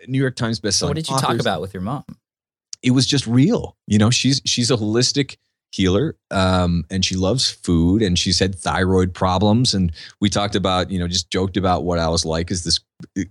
[0.07, 0.73] New York Times bestselling.
[0.73, 2.03] so what did you talk about with your mom?
[2.81, 3.77] It was just real.
[3.87, 5.37] You know, she's she's a holistic
[5.71, 9.73] healer um, and she loves food and she's had thyroid problems.
[9.73, 12.79] And we talked about, you know, just joked about what I was like as this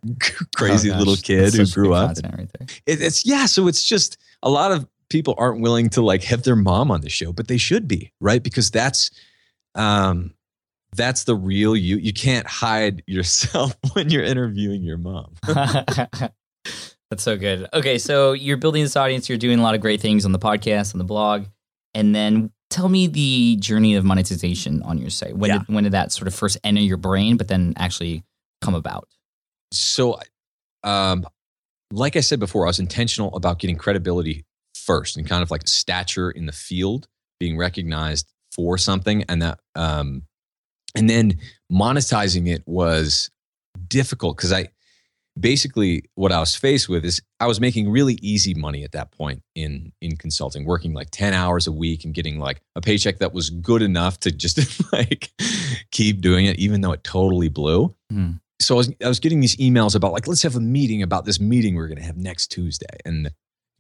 [0.57, 2.17] crazy Oh, little kid That's who grew up.
[2.37, 2.49] right.
[2.87, 3.47] It, it's yeah.
[3.47, 7.01] So it's just a lot of people aren't willing to like have their mom on
[7.01, 9.11] the show, but they should be right because that's
[9.75, 10.35] um
[10.97, 11.97] that's the real you.
[11.99, 15.35] You can't hide yourself when you're interviewing your mom.
[17.11, 17.67] That's so good.
[17.73, 19.31] Okay, so you're building this audience.
[19.31, 21.47] You're doing a lot of great things on the podcast, on the blog,
[21.95, 25.35] and then tell me the journey of monetization on your site.
[25.35, 25.59] When Yeah.
[25.61, 28.25] did when did that sort of first enter your brain, but then actually
[28.61, 29.09] come about?
[29.73, 30.19] so
[30.85, 31.27] um
[31.93, 34.45] like I said before, I was intentional about getting credibility
[34.89, 39.61] first and kind of like stature in the field, being recognized for something, and that
[39.75, 40.23] um
[40.95, 41.39] and then
[41.71, 43.31] monetizing it was
[43.89, 44.69] difficult because I
[45.39, 49.13] basically what I was faced with is I was making really easy money at that
[49.13, 53.19] point in in consulting, working like 10 hours a week and getting like a paycheck
[53.19, 54.59] that was good enough to just
[54.93, 55.31] like
[55.91, 57.95] keep doing it, even though it totally blew.
[58.11, 58.33] Hmm.
[58.61, 61.25] So I was I was getting these emails about like, let's have a meeting about
[61.25, 62.97] this meeting we're gonna have next Tuesday.
[63.05, 63.31] And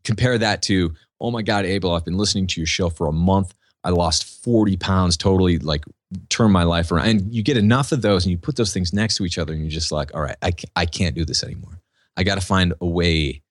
[0.05, 3.13] compare that to, oh my God, Abel, I've been listening to your show for a
[3.13, 3.55] month.
[3.85, 5.85] I lost 40 pounds totally, like
[6.29, 7.09] turn my life around.
[7.09, 9.53] And you get enough of those and you put those things next to each other
[9.53, 11.81] and you're just like, all right, I, I can't do this anymore.
[12.17, 13.43] I got to find a way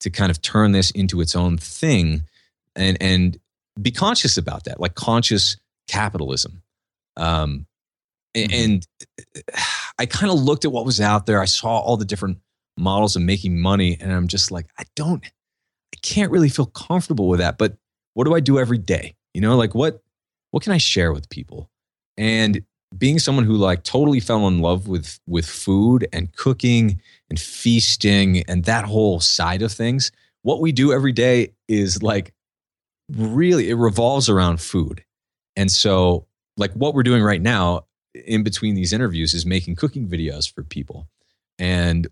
[0.00, 2.24] to kind of turn this into its own thing.
[2.76, 3.38] And, and
[3.80, 5.56] be conscious about that, like conscious
[5.88, 6.62] capitalism.
[7.16, 7.66] Um,
[8.34, 8.64] Mhm.
[8.64, 8.86] And
[9.98, 11.40] I kind of looked at what was out there.
[11.40, 12.38] I saw all the different
[12.78, 15.22] models of making money, and I'm just like, I don't,
[15.94, 17.58] I can't really feel comfortable with that.
[17.58, 17.76] But
[18.14, 19.14] what do I do every day?
[19.34, 20.02] You know, like what,
[20.50, 21.70] what can I share with people?
[22.16, 22.64] And
[22.96, 27.00] being someone who like totally fell in love with with food and cooking
[27.30, 32.34] and feasting and that whole side of things, what we do every day is like
[33.10, 35.04] really it revolves around food.
[35.56, 36.26] And so
[36.56, 40.62] like what we're doing right now in between these interviews is making cooking videos for
[40.62, 41.08] people.
[41.58, 42.08] And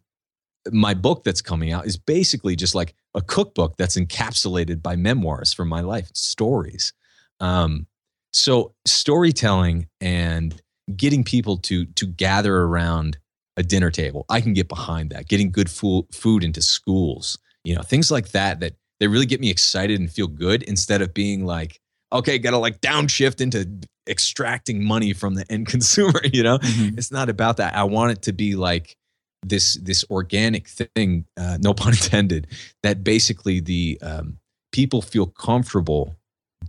[0.71, 5.53] my book that's coming out is basically just like a cookbook that's encapsulated by memoirs
[5.53, 6.93] from my life, stories.
[7.41, 7.87] Um,
[8.33, 10.61] so storytelling and
[10.97, 13.19] getting people to to gather around
[13.57, 15.29] a dinner table, I can get behind that.
[15.29, 19.41] Getting good food food into schools, you know, things like that that they really get
[19.41, 21.81] me excited and feel good instead of being like,
[22.13, 23.69] okay, got to like downshift into
[24.09, 26.21] extracting money from the end consumer.
[26.33, 26.97] You know, Mhm.
[26.99, 27.75] it's not about that.
[27.75, 28.97] I want it to be like
[29.43, 32.47] this this organic thing, uh, no pun intended,
[32.83, 34.39] that basically the um,
[34.73, 36.17] people feel comfortable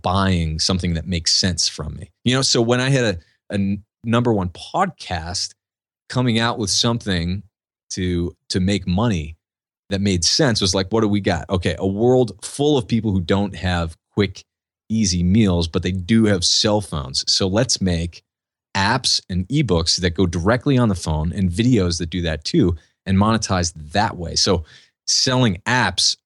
[0.02, 2.10] buying something that makes sense from me.
[2.24, 3.04] You know, so when I had
[3.50, 5.54] a, a number one podcast
[6.08, 7.42] coming out with something
[7.90, 9.36] to to make money
[9.90, 11.48] that made sense was like, what do we got?
[11.50, 14.42] Okay, a world full of people who don't have quick,
[14.88, 17.24] easy meals, but they do have cell phones.
[17.30, 18.22] So let's make
[18.76, 22.76] apps and ebooks that go directly on the phone and videos that do that too
[23.06, 24.34] and monetize that way.
[24.34, 24.64] So
[25.06, 26.16] selling apps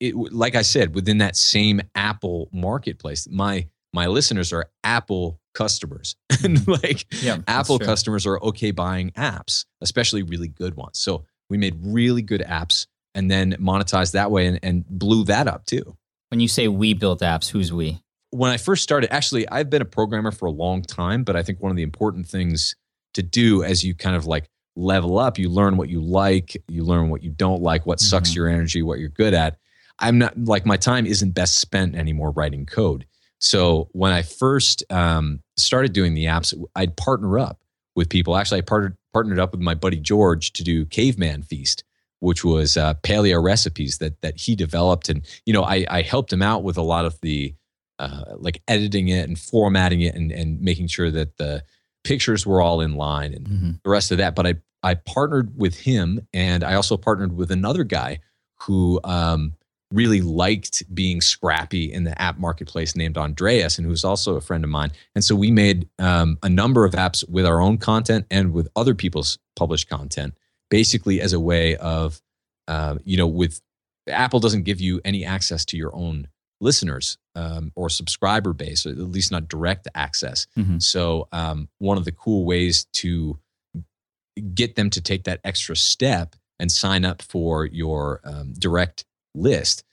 [0.00, 6.16] it, like I said within that same Apple marketplace my my listeners are Apple customers
[6.42, 6.72] and mm-hmm.
[6.72, 7.86] like Yeah, Apple true.
[7.86, 10.98] customers are okay buying apps especially really good ones.
[10.98, 15.46] So we made really good apps and then monetized that way and, and blew that
[15.46, 15.96] up too
[16.30, 18.00] When you say we built apps, who's we?
[18.34, 21.42] When I first started, actually, I've been a programmer for a long time, but I
[21.42, 22.74] think one of the important things
[23.14, 26.82] to do as you kind of like level up, you learn what you like, you
[26.82, 28.34] learn what you don't like, what sucks Mhm.
[28.34, 29.56] your energy, what you're good at.
[30.00, 33.06] I'm not like my time isn't best spent anymore writing code.
[33.38, 37.60] So when I first um, started doing the apps, I'd partner up
[37.94, 38.36] with people.
[38.36, 41.84] Actually, I partnered partnered up with my buddy George to do Caveman Feast,
[42.18, 46.32] which was uh, paleo recipes that that he developed, and you know I, I helped
[46.32, 47.54] him out with a lot of the
[47.98, 51.62] uh, like editing it and formatting it and, and making sure that the
[52.02, 53.82] pictures were all in line and Mhm.
[53.82, 54.34] the rest of that.
[54.34, 58.18] But I I partnered with him, and I also partnered with another guy
[58.66, 59.54] who um,
[59.90, 64.62] really liked being scrappy in the app marketplace, named Andreas, and who's also a friend
[64.62, 64.90] of mine.
[65.14, 68.68] And so we made um, a number of apps with our own content and with
[68.76, 70.34] other people's published content,
[70.68, 72.20] basically as a way of,
[72.68, 73.62] uh, you know, with
[74.08, 76.28] Apple doesn't give you any access to your own
[76.64, 80.46] listeners um, or subscriber base, or at least not direct access.
[80.56, 80.82] Mhm.
[80.82, 83.38] So um, one of the cool ways to
[84.54, 89.84] get them to take that extra step and sign up for your um, direct list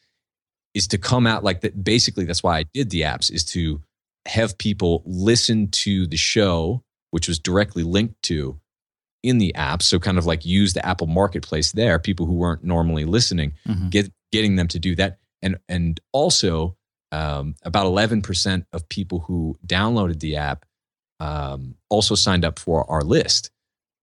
[0.74, 1.84] is to come out like that.
[1.84, 3.82] Basically, that's why I did the apps is to
[4.28, 8.60] have people listen to the show, which was directly linked to
[9.24, 9.84] in the app.
[9.84, 12.00] So kind of like use the Apple Marketplace there.
[12.00, 13.90] People who weren't normally listening, Mhm.
[13.92, 16.76] get getting them to do that, and and also
[17.12, 20.66] um, about eleven percent of people who downloaded the app
[21.20, 23.52] um, also signed up for our list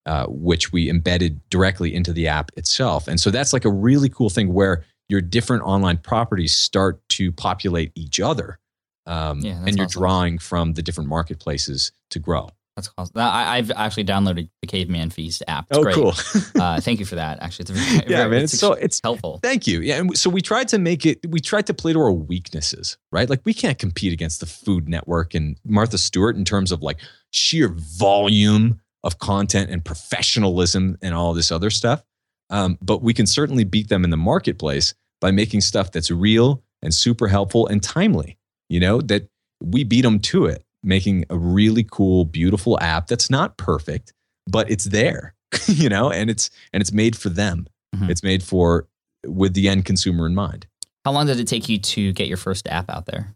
[0.09, 3.09] uh, which we embedded directly into the app itself.
[3.09, 7.31] And so that's like a really cool thing where your different online properties start to
[7.31, 8.59] populate each other.
[9.05, 10.01] Um, Yeah, and you're awesome.
[10.01, 12.49] drawing from the different marketplaces to grow.
[12.79, 13.13] That's awesome.
[13.17, 15.67] I, I've actually downloaded the Caveman Feast app.
[15.69, 15.95] It's Oh, great.
[15.97, 16.15] cool.
[16.63, 17.43] uh, thank you for that.
[17.43, 18.43] Actually, it's very, yeah, very- man.
[18.45, 19.41] It's so it's helpful.
[19.43, 19.81] Thank you.
[19.81, 19.97] Yeah.
[19.97, 23.29] And so we tried to make it, we tried to play to our weaknesses, right?
[23.29, 26.99] Like we can't compete against the Food Network and Martha Stewart in terms of like
[27.33, 32.05] sheer volume of content and professionalism and all this other stuff.
[32.51, 36.63] Um, but we can certainly beat them in the marketplace by making stuff that's real
[36.81, 38.39] and super helpful and timely,
[38.69, 39.29] you know, that
[39.61, 44.13] we beat them to it, making a really cool, beautiful app that's not perfect,
[44.47, 45.35] but it's there,
[45.67, 47.67] you know, and it's, and it's made for them.
[47.97, 48.11] Mhm.
[48.11, 48.87] It's made for
[49.27, 50.67] with the end consumer in mind.
[51.05, 53.35] How long did it take you to get your first app out there?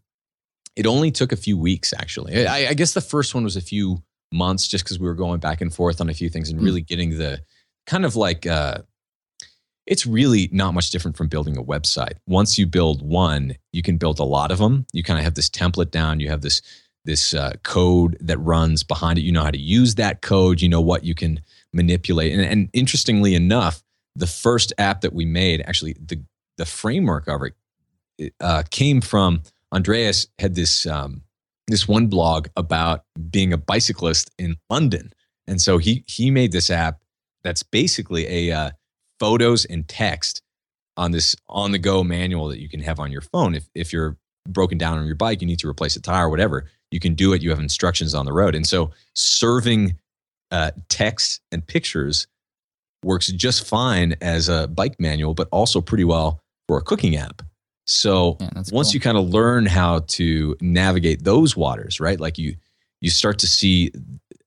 [0.76, 2.46] It only took a few weeks, actually.
[2.46, 5.40] I, I guess the first one was a few months just because we were going
[5.40, 6.64] back and forth on a few things and Mm.
[6.64, 7.40] really getting the
[7.86, 8.78] kind of like, uh,
[9.86, 12.14] it's really not much different from building a website.
[12.26, 14.86] Once you build one, you can build a lot of them.
[14.92, 16.20] You kind of have this template down.
[16.20, 16.62] You have this
[17.04, 19.22] this uh, code that runs behind it.
[19.22, 20.60] You know how to use that code.
[20.60, 21.40] You know what you can
[21.72, 22.32] manipulate.
[22.32, 23.82] And, and interestingly enough,
[24.14, 26.22] the first app that we made, actually, the
[26.58, 29.42] the framework of it, uh, came from
[29.72, 31.22] Andreas had this um,
[31.66, 35.12] this one blog about being a bicyclist in London,
[35.46, 37.00] and so he he made this app
[37.42, 38.70] that's basically a uh,
[39.18, 40.42] photos and text
[40.96, 43.54] on this on the go manual that you can have on your phone.
[43.54, 46.30] If if you're broken down on your bike, you need to replace a tire, or
[46.30, 47.42] whatever, you can do it.
[47.42, 49.98] You have instructions on the road, and so serving
[50.50, 52.26] uh, text and pictures
[53.04, 57.42] works just fine as a bike manual, but also pretty well for a cooking app.
[57.84, 58.84] So Yeah, once cool.
[58.94, 62.20] you kind of learn how to navigate those waters, right?
[62.20, 62.56] Like you
[63.00, 63.90] you start to see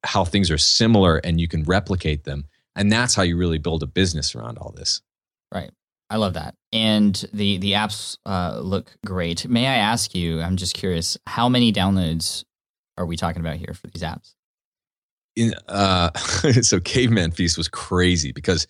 [0.05, 2.45] how things are similar and you can replicate them.
[2.77, 5.01] And that's how you really build a business around all this.
[6.09, 6.55] I love that.
[6.71, 9.47] And the the apps uh, look great.
[9.47, 10.41] May I ask you?
[10.41, 11.17] I'm just curious.
[11.25, 12.43] How many downloads
[12.97, 14.35] are we talking about here for these apps?
[15.35, 16.11] in uh
[16.61, 18.67] so caveman feast was crazy because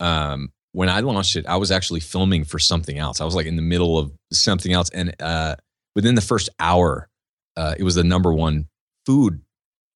[0.00, 3.46] um when i launched it i was actually filming for something else i was like
[3.46, 5.54] in the middle of something else and uh
[5.94, 7.08] within the first hour
[7.56, 8.66] uh it was the number one
[9.04, 9.40] food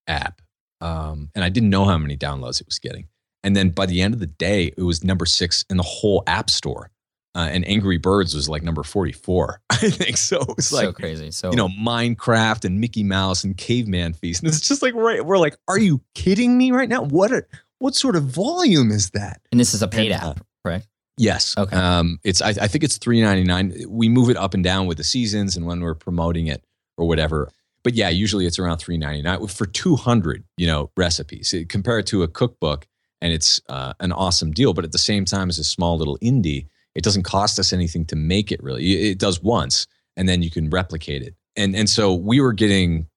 [0.06, 0.40] app
[0.80, 3.08] um and i didn't know how many downloads it was getting
[3.42, 6.22] and then by the end of the day it was number six in the whole
[6.26, 6.90] app store
[7.34, 10.94] uh, and angry birds was like number 44 i think so it was so like
[10.94, 11.30] crazy.
[11.30, 14.42] So you know, Minecraft and Mickey Mouse and Caveman Feast.
[14.42, 17.02] And it's just like, right, we're like, are you kidding me right now?
[17.02, 17.44] What a,
[17.78, 19.40] what sort of volume is that?
[19.50, 20.88] and this is a paid and, uh, app, correct?
[21.16, 21.54] Yes.
[21.58, 21.76] Okay.
[21.76, 23.74] Um, it's I, I think it's three ninety nine.
[23.88, 26.64] We move it up and down with the seasons and when we're promoting it
[26.96, 27.50] or whatever.
[27.82, 31.54] But yeah, usually it's around three ninety nine for two hundred, you know, recipes.
[31.68, 32.86] Compare it to a cookbook,
[33.20, 34.72] and it's uh, an awesome deal.
[34.74, 38.04] But at the same time, as a small little indie, it doesn't cost us anything
[38.06, 38.62] to make it.
[38.62, 41.34] Really, it does once, and then you can replicate it.
[41.56, 43.08] And and so we were getting,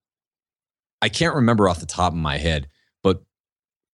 [1.01, 2.67] I can't remember off the top of my head,
[3.01, 3.23] but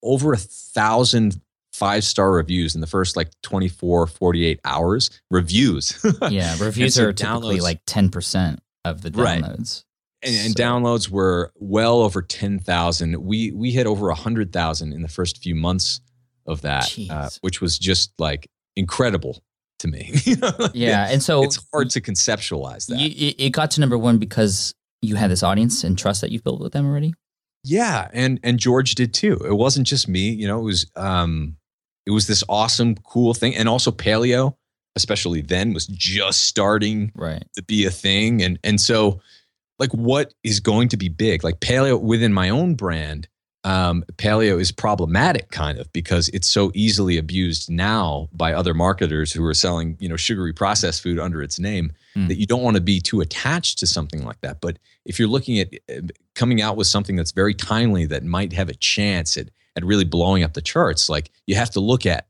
[0.04, 1.40] over a thousand
[1.74, 7.14] five star reviews in the first like 24 48 hours reviews Yeah, reviews so are
[7.14, 9.84] typically downloads- like ten percent of the downloads.
[10.24, 15.08] And, and So- downloads were well over 10,000 we we hit over 100,000 in the
[15.08, 16.02] first few months
[16.46, 19.44] of that uh, which was just like incredible
[19.80, 23.52] to me You know, like, Yeah, and so it's hard to conceptualize that You, it
[23.52, 26.74] got to number one because you had this audience and trust that you've built with
[26.74, 27.14] them already.
[27.64, 29.34] Yeah, and and George did too.
[29.46, 30.60] It wasn't just me, you know.
[30.60, 31.56] It was um,
[32.06, 34.56] it was this awesome, cool thing, and also paleo,
[34.96, 37.44] especially then, was just starting Right.
[37.56, 39.20] to be a thing, and and so,
[39.80, 41.44] like, what is going to be big?
[41.44, 43.28] Like paleo within my own brand,
[43.64, 49.34] um, paleo is problematic, kind of, because it's so easily abused now by other marketers
[49.34, 51.92] who are selling, you know, sugary processed food under its name.
[52.14, 52.28] Hmm.
[52.28, 55.28] That you don't want to be too attached to something like that, but if you're
[55.28, 56.02] looking at uh,
[56.36, 60.06] coming out with something that's very timely that might have a chance at at really
[60.06, 62.28] blowing up the charts like you have to look at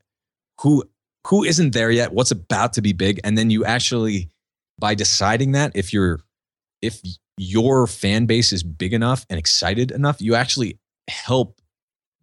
[0.60, 0.84] who
[1.26, 4.30] who isn't there yet what's about to be big and then you actually
[4.78, 6.20] by deciding that if you're
[6.82, 7.00] if
[7.40, 10.78] your fan base is big enough and excited enough you actually
[11.08, 11.60] help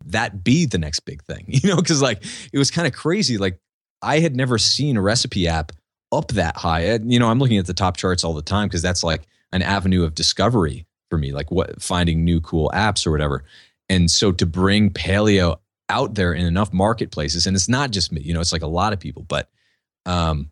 [0.05, 3.37] that be the next big thing you know because like it was kind of crazy
[3.37, 3.59] like
[4.01, 5.71] i had never seen a recipe app
[6.11, 8.81] up that high you know i'm looking at the top charts all the time because
[8.81, 13.11] that's like an avenue of discovery for me, like what finding new cool apps or
[13.11, 13.43] whatever.
[13.89, 15.57] And so to bring paleo
[15.89, 18.67] out there in enough marketplaces, and it's not just me, you know, it's like a
[18.67, 19.49] lot of people, but
[20.05, 20.51] um,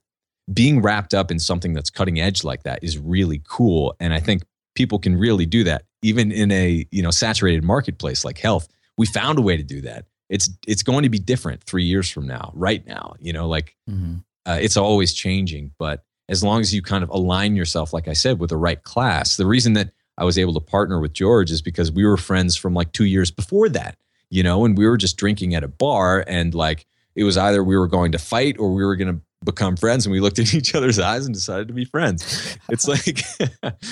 [0.54, 3.96] being wrapped up in something that's cutting edge like that is really cool.
[4.00, 4.44] And I think
[4.76, 8.68] people can really do that, even in a you know saturated marketplace like health.
[8.98, 10.06] We found a way to do that.
[10.30, 12.52] It's it's going to be different three years from now.
[12.54, 14.16] Right now, you know, like Mm-hmm.
[14.46, 18.14] uh, it's always changing but as long as you kind of align yourself like i
[18.14, 21.52] said with the right class the reason that i was able to partner with george
[21.52, 23.96] is because we were friends from like two years before that
[24.32, 27.64] you know and we were just drinking at a bar and like it was either
[27.64, 30.40] we were going to fight or we were going to become friends and we looked
[30.40, 33.22] at each other's eyes and decided to be friends it's like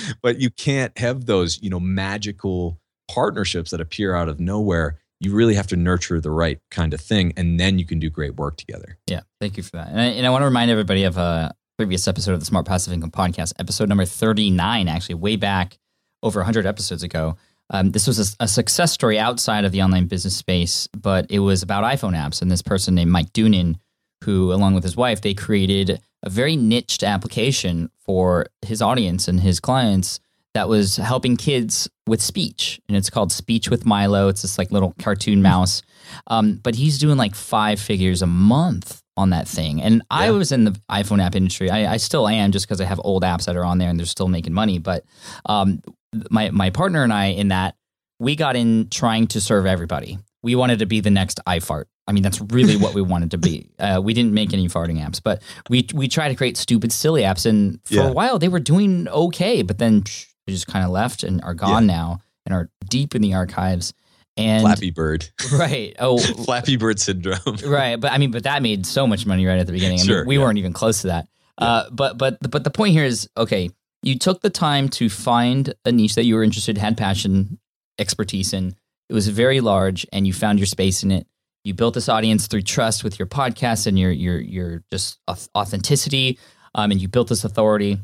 [0.22, 2.78] but you can't have those you know magical
[3.08, 7.00] partnerships that appear out of nowhere you really have to nurture the right kind of
[7.00, 9.88] thing and then you can do great work together Yeah, thank you for that.
[9.88, 12.66] And I, and I want to remind everybody of a previous episode of the Smart
[12.66, 15.78] Passive Income Podcast, episode number 39, actually, way back
[16.22, 17.36] over 100 episodes ago.
[17.70, 21.40] Um, this was a, a success story outside of the online business space, but it
[21.40, 22.42] was about iPhone apps.
[22.42, 23.76] And this person named Mike Doonan,
[24.24, 29.40] who, along with his wife, they created a very niched application for his audience and
[29.40, 30.20] his clients
[30.54, 32.80] that was helping kids with speech.
[32.88, 34.28] And it's called Speech with Milo.
[34.28, 35.82] It's this like little cartoon mouse.
[36.28, 39.80] Um, but he's doing like five figures a month on that thing.
[39.82, 41.70] And I was in the iPhone app industry.
[41.70, 43.98] I, I still am just because I have old apps that are on there and
[43.98, 44.78] they're still making money.
[44.78, 45.04] But
[45.46, 45.82] um,
[46.30, 47.76] my my partner and I in that
[48.18, 50.18] we got in trying to serve everybody.
[50.42, 51.84] We wanted to be the next iFart.
[52.06, 53.70] I mean, that's really what we wanted to be.
[53.78, 57.22] Uh, we didn't make any farting apps, but we we tried to create stupid, silly
[57.22, 58.08] apps, and for Yeah.
[58.08, 61.40] a while they were doing okay, but then psh, they just kind of left and
[61.42, 63.94] are gone now and are deep in the archives.
[64.36, 67.38] And Flappy Bird, right, oh, Flappy Bird syndrome.
[67.64, 70.00] right, but I mean, but that made so much money right at the beginning.
[70.00, 70.42] I mean, Sure, we yeah.
[70.42, 71.28] weren't even close to that.
[71.56, 73.70] Uh, but but but the point here is okay.
[74.02, 77.58] You took the time to find a niche that you were interested, had passion,
[77.98, 78.74] expertise in.
[79.08, 81.26] It was very large, and you found your space in it.
[81.64, 86.38] You built this audience through trust with your podcast and your your your just authenticity,
[86.74, 87.98] um, and you built this authority.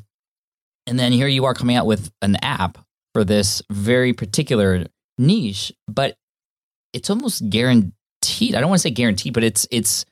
[0.87, 2.79] And then here you are coming out with an app
[3.13, 4.87] for this very particular
[5.19, 6.17] niche, but
[6.93, 8.55] it's almost guaranteed.
[8.55, 10.05] I don't want to say guaranteed, but it's it's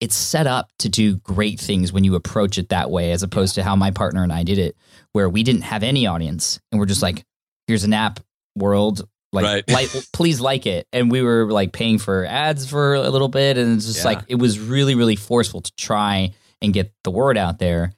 [0.00, 3.54] it's set up to do great things when you approach it that way, as opposed
[3.56, 4.76] to how my partner and I did it,
[5.12, 7.24] where we didn't have any audience and we're just like,
[7.66, 8.20] here's an app
[8.56, 9.08] world.
[9.32, 9.70] Like, Right.
[9.70, 10.86] like, please like it.
[10.92, 13.56] And we were like paying for ads for a little bit.
[13.58, 14.04] And it's just Yeah.
[14.12, 17.92] like, it was really, really forceful to try and get the word out there.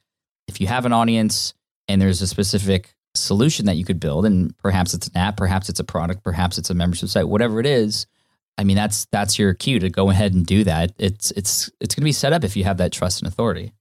[0.48, 1.54] If you have an audience
[1.88, 5.68] and there's a specific solution that you could build, and perhaps it's an app, perhaps
[5.68, 8.06] it's a product, perhaps it's a membership site, whatever it is,
[8.56, 10.92] I mean, that's that's your cue to go ahead and do that.
[10.98, 13.72] It's it's it's going to be set up if you have that trust and authority.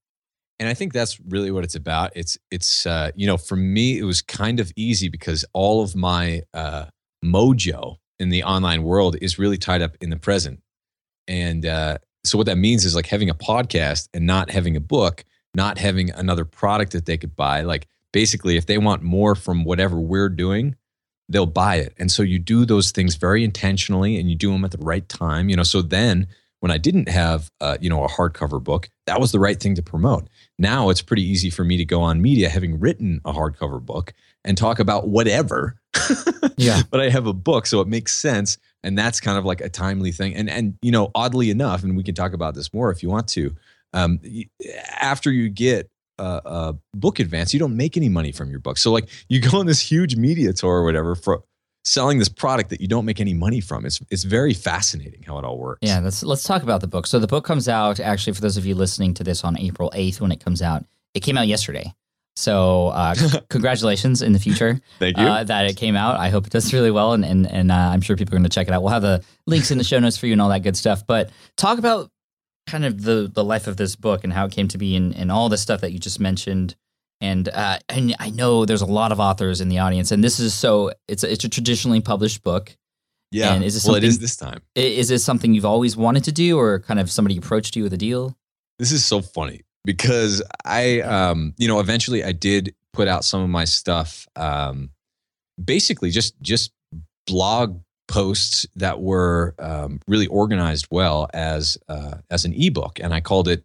[0.59, 2.11] and I think that's really what it's about.
[2.15, 5.95] It's it's uh, you know for me it was kind of easy because all of
[5.95, 6.85] my uh,
[7.23, 10.61] mojo in the online world is really tied up in the present,
[11.27, 14.81] and uh, so what that means is like having a podcast and not having a
[14.81, 17.61] book, not having another product that they could buy.
[17.61, 20.75] Like basically, if they want more from whatever we're doing,
[21.29, 21.93] they'll buy it.
[21.97, 25.07] And so you do those things very intentionally, and you do them at the right
[25.07, 25.49] time.
[25.49, 26.27] You know, so then
[26.59, 29.75] when I didn't have, uh, you know, a hardcover book, that was the right thing
[29.75, 30.29] to promote.
[30.57, 34.13] Now it's pretty easy for me to go on media, having written a hardcover book,
[34.45, 35.75] and talk about whatever.
[36.57, 36.81] Yeah.
[36.91, 39.69] but I have a book, so it makes sense, and that's kind of like a
[39.69, 40.35] timely thing.
[40.35, 43.09] And and you know, oddly enough, and we can talk about this more if you
[43.09, 43.55] want to.
[43.93, 44.19] Um,
[44.99, 45.89] after you get
[46.19, 48.77] a, a book advance, you don't make any money from your book.
[48.77, 51.43] So like you go on this huge media tour or whatever for
[51.85, 53.85] selling this product that you don't make any money from.
[53.85, 55.79] It's it's very fascinating how it all works.
[55.81, 57.07] Yeah, let's let's talk about the book.
[57.07, 59.91] So the book comes out actually for those of you listening to this on April
[59.93, 60.85] eighth when it comes out.
[61.13, 61.93] It came out yesterday.
[62.35, 65.23] So uh, c- congratulations in the future Thank you.
[65.23, 66.17] uh, that it came out.
[66.17, 68.49] I hope it does really well, and and, and uh, I'm sure people are going
[68.49, 68.81] to check it out.
[68.81, 71.05] We'll have the links in the show notes for you and all that good stuff.
[71.05, 72.09] But talk about
[72.67, 75.15] kind of the the life of this book and how it came to be, and,
[75.15, 76.75] and all the stuff that you just mentioned.
[77.21, 80.39] And uh, and I know there's a lot of authors in the audience, and this
[80.39, 82.75] is so it's a, it's a traditionally published book.
[83.31, 83.53] yeah.
[83.53, 84.61] and is this well, it is this time.
[84.75, 87.93] Is this something you've always wanted to do, or kind of somebody approached you with
[87.93, 88.35] a deal?
[88.79, 93.41] This is so funny because I, um, you know, eventually I did put out some
[93.41, 94.89] of my stuff, um,
[95.63, 96.71] basically just just
[97.27, 103.21] blog posts that were um, really organized well as uh, as an ebook, and I
[103.21, 103.63] called it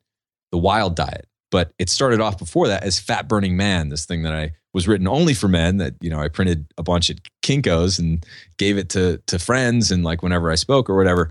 [0.51, 1.27] the Wild Diet.
[1.51, 4.87] But it started off before that as Fat Burning Man, this thing that I was
[4.87, 5.79] written only for men.
[5.79, 8.25] That you know I printed a bunch at Kinkos and
[8.59, 11.31] gave it to to friends and like whenever I spoke or whatever.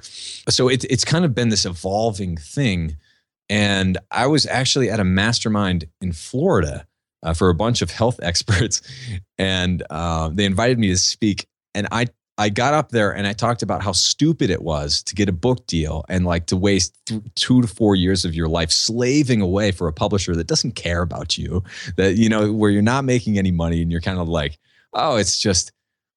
[0.50, 2.98] So it's it's kind of been this evolving thing.
[3.50, 6.86] And I was actually at a mastermind in Florida
[7.24, 8.82] uh, for a bunch of health experts,
[9.38, 11.48] and uh, they invited me to speak.
[11.74, 12.08] And I
[12.40, 15.32] I got up there and I talked about how stupid it was to get a
[15.32, 19.42] book deal and like to waste th- two to four years of your life slaving
[19.42, 21.64] away for a publisher that doesn't care about you,
[21.96, 24.60] that you know where you're not making any money and you're kind of like,
[24.94, 25.72] oh, it's just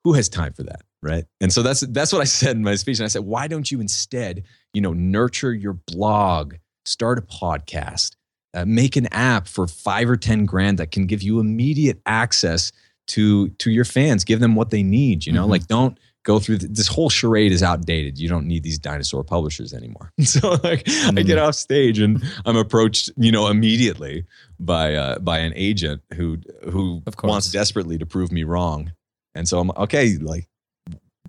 [0.05, 1.25] who has time for that, right?
[1.41, 2.99] And so that's that's what I said in my speech.
[2.99, 6.55] And I said, why don't you instead, you know, nurture your blog,
[6.91, 8.17] start a podcast,
[8.55, 12.73] uh, make an app for five or ten grand that can give you immediate access
[13.09, 15.27] to to your fans, give them what they need.
[15.27, 15.51] You know, Mhm.
[15.51, 18.19] like don't go through th- this whole charade is outdated.
[18.19, 20.13] You don't need these dinosaur publishers anymore.
[20.21, 24.25] so like I get off stage and I'm approached, you know, immediately
[24.59, 26.39] by uh, by an agent who
[26.71, 28.93] who wants desperately to prove me wrong.
[29.35, 30.47] And so I'm okay, like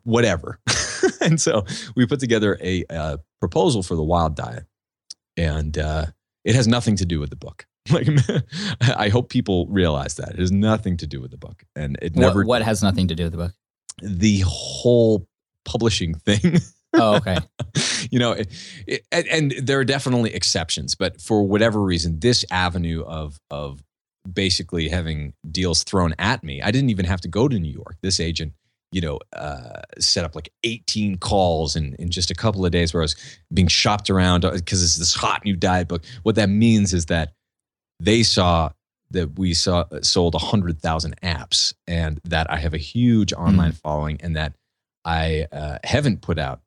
[0.03, 0.59] whatever.
[1.21, 4.65] and so we put together a uh, proposal for the wild diet,
[5.37, 6.05] and uh,
[6.43, 7.65] it has nothing to do with the book.
[7.91, 8.07] Like
[8.95, 12.13] I hope people realize that it has nothing to do with the book, and it
[12.13, 13.53] What, never what has nothing to do with the book?
[14.01, 15.27] the whole
[15.65, 16.59] publishing thing.
[16.93, 17.37] Oh, okay.
[18.11, 18.49] you know, it,
[18.85, 23.81] it, and, and there are definitely exceptions, but for whatever reason, this avenue of of
[24.31, 27.95] basically having deals thrown at me, I didn't even have to go to New York.
[28.01, 28.53] This agent,
[28.91, 32.93] you know, uh, set up like 18 calls in in just a couple of days,
[32.93, 33.15] where I was
[33.53, 36.03] being shopped around because it's this hot new diet book.
[36.23, 37.33] What that means is that
[37.99, 38.71] they saw
[39.11, 44.35] that we saw sold 100,000 apps and that I have a huge online following and
[44.35, 44.53] that
[45.03, 46.61] I uh, haven't put out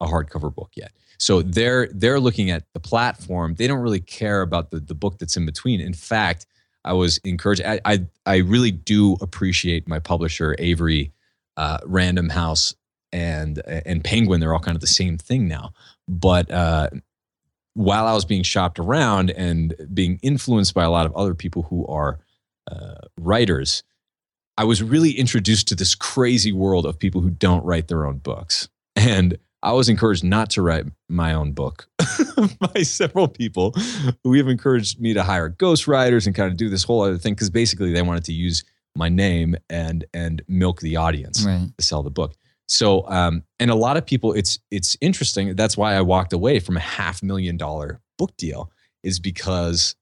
[0.00, 0.92] a hardcover book yet.
[1.18, 3.56] So they're they're looking at the platform.
[3.56, 5.80] They don't really care about the the book that's in between.
[5.80, 6.46] In fact,
[6.84, 7.62] I was encouraged.
[7.64, 11.12] I I, I really do appreciate my publisher Avery,
[11.58, 12.74] uh, Random House,
[13.12, 14.40] and and Penguin.
[14.40, 15.72] They're all kind of the same thing now.
[16.06, 16.88] But uh,
[17.74, 21.64] while I was being shopped around and being influenced by a lot of other people
[21.64, 22.20] who are
[22.70, 23.82] uh, writers,
[24.56, 28.18] I was really introduced to this crazy world of people who don't write their own
[28.18, 28.68] books.
[28.96, 31.88] And I was encouraged not to write my own book
[32.74, 33.74] by several people
[34.22, 37.34] who have encouraged me to hire ghostwriters and kind of do this whole other thing
[37.34, 38.64] because basically they wanted to use
[38.98, 41.68] my name and and milk the audience Right.
[41.78, 42.34] to sell the book.
[42.68, 45.56] So um, and a lot of people, it's it's interesting.
[45.56, 48.70] That's why I walked away from a half million dollar book deal
[49.02, 49.94] is because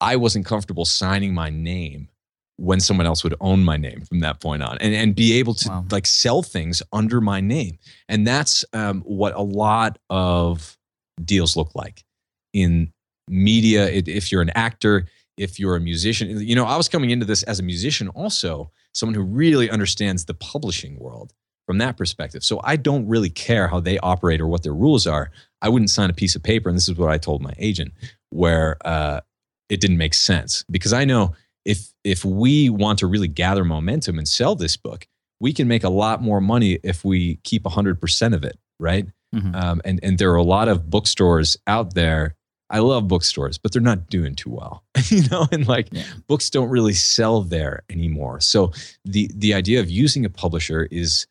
[0.00, 2.08] I wasn't comfortable signing my name
[2.56, 5.54] when someone else would own my name from that point on and, and be able
[5.54, 5.84] to Wow.
[5.90, 7.78] like sell things under my name.
[8.08, 10.76] And that's um, what a lot of
[11.24, 12.04] deals look like
[12.52, 12.92] in
[13.28, 13.88] media.
[13.88, 15.06] It, if you're an actor,
[15.36, 18.70] if you're a musician, you know, I was coming into this as a musician also,
[18.92, 21.32] someone who really understands the publishing world
[21.66, 22.44] from that perspective.
[22.44, 25.30] So I don't really care how they operate or what their rules are.
[25.62, 27.92] I wouldn't sign a piece of paper, and this is what I told my agent,
[28.30, 29.20] where uh,
[29.68, 34.18] it didn't make sense because I know if if we want to really gather momentum
[34.18, 35.06] and sell this book,
[35.40, 39.06] we can make a lot more money if we keep hundred percent of it, right?
[39.34, 39.54] Mhm.
[39.54, 42.36] Um, and and there are a lot of bookstores out there.
[42.70, 45.46] I love bookstores, but they're not doing too well, you know.
[45.52, 46.04] And like Yeah.
[46.26, 48.40] books don't really sell there anymore.
[48.40, 48.72] So
[49.04, 51.26] the the idea of using a publisher is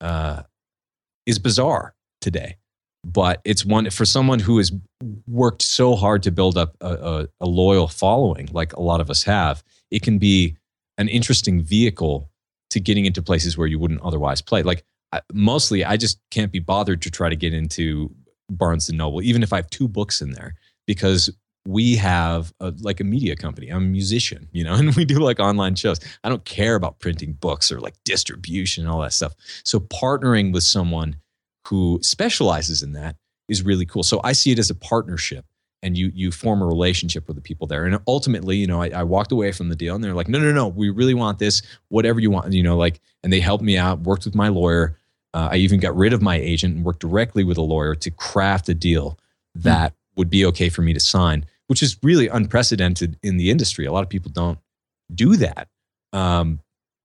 [0.00, 0.42] uh,
[1.26, 2.56] is bizarre today,
[3.04, 4.72] but it's one for someone who has
[5.26, 9.10] worked so hard to build up a, a, a loyal following, like a lot of
[9.10, 9.62] us have.
[9.90, 10.56] It can be
[10.98, 12.30] an interesting vehicle
[12.70, 14.62] to getting into places where you wouldn't otherwise play.
[14.62, 18.10] Like I, mostly, I just can't be bothered to try to get into
[18.48, 20.54] Barnes and Noble, even if I have two books in there,
[20.90, 21.30] because
[21.64, 23.68] we have a, like a media company.
[23.68, 26.00] I'm a musician, you know, and we do like online shows.
[26.24, 29.34] I don't care about printing books or like distribution and all that stuff.
[29.64, 31.14] So partnering with someone
[31.68, 33.14] who specializes in that
[33.48, 34.02] is really cool.
[34.02, 35.44] So I see it as a partnership
[35.80, 37.84] and you you form a relationship with the people there.
[37.84, 40.40] And ultimately, you know, I, I walked away from the deal and they're like, no,
[40.40, 43.62] no, no, we really want this, whatever you want, you know, like, and they helped
[43.62, 44.96] me out, worked with my lawyer.
[45.34, 48.10] Uh, I even got rid of my agent and worked directly with a lawyer to
[48.10, 49.16] craft a deal
[49.54, 53.86] that would be okay for me to sign, which is really unprecedented in the industry.
[53.86, 54.58] A lot of people don't
[55.14, 55.68] do that.
[56.12, 56.60] Um,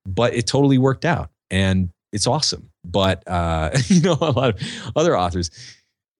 [0.05, 2.69] but it totally worked out and it's awesome.
[2.83, 5.49] But, uh, you know, a lot of other authors,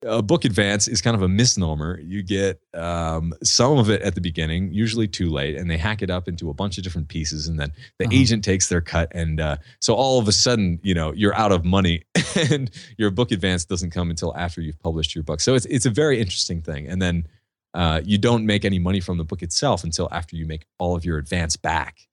[0.05, 1.99] a book advance is kind of a misnomer.
[1.99, 6.01] You get um, some of it at the beginning, usually too late, and they hack
[6.01, 8.15] it up into a bunch of different pieces, and then the Uh-huh.
[8.21, 11.51] agent takes their cut, and uh, so all of a sudden, you know, you're out
[11.51, 12.03] of money,
[12.51, 15.41] and your book advance doesn't come until after you've published your book.
[15.41, 17.27] So it's it's a very interesting thing, and then
[17.73, 20.95] uh, you don't make any money from the book itself until after you make all
[20.95, 22.07] of your advance back.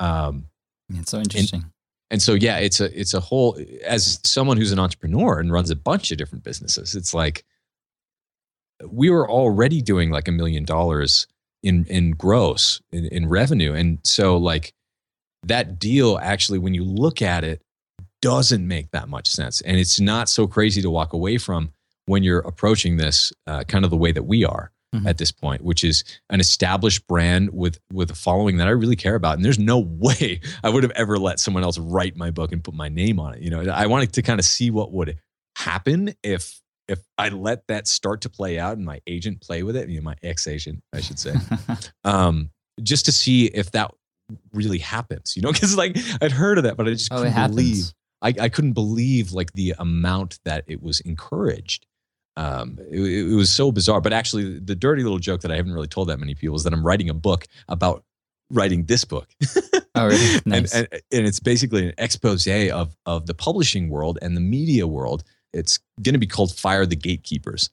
[0.00, 0.46] Um,
[0.92, 1.62] It's so interesting.
[1.62, 1.70] and
[2.22, 5.76] so yeah it's a it's a whole as someone who's an entrepreneur and runs a
[5.76, 7.44] bunch of different businesses it's like
[8.88, 11.26] we were already doing like a million dollars
[11.62, 13.72] in in gross in, in revenue.
[13.74, 14.72] And so like
[15.42, 17.62] that deal actually when you look at it
[18.22, 19.60] doesn't make that much sense.
[19.62, 21.72] And it's not so crazy to walk away from
[22.06, 25.06] when you're approaching this uh, kind of the way that we are Mhm.
[25.06, 28.96] at this point which is an established brand with with a following that I really
[28.96, 32.30] care about and there's no way I would have ever let someone else write my
[32.30, 34.70] book and put my name on it you know I wanted to kind of see
[34.70, 35.18] what would
[35.56, 39.76] happen if if I let that start to play out and my agent play with
[39.76, 41.34] it you know my ex agent I should say
[42.04, 42.50] um
[42.82, 43.90] just to see if that
[44.52, 47.50] really happens you know because like I'd heard of that but I just oh, couldn't
[47.50, 47.92] believe
[48.24, 51.86] I, I couldn't believe like the amount that it was encouraged.
[52.36, 52.98] Um, it,
[53.30, 54.00] it was so bizarre.
[54.00, 56.64] But actually, the dirty little joke that I haven't really told that many people is
[56.64, 58.04] that I'm writing a book about
[58.50, 59.28] writing this book.
[59.96, 60.40] Oh, really?
[60.44, 60.74] Nice.
[60.74, 64.88] and, and, and it's basically an expose of of the publishing world and the media
[64.88, 65.22] world.
[65.52, 67.70] It's going to be called "Fire the Gatekeepers,"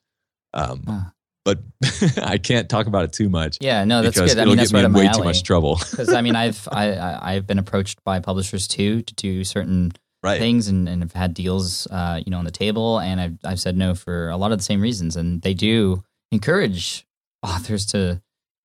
[0.54, 1.00] um, Huh.
[1.44, 1.58] but
[2.22, 4.28] I can't talk about it too much yeah, no, that's good.
[4.38, 5.18] I it'll mean, get that's me right in way alley.
[5.18, 5.80] too much trouble.
[5.90, 9.90] Because I mean, I've I, I I've been approached by publishers too to do certain
[10.22, 10.38] right?
[10.40, 13.60] things and, and have had deals, uh, you know, on the table, and I've I've
[13.60, 17.06] said no for a lot of the same reasons, and they do encourage
[17.42, 18.20] authors to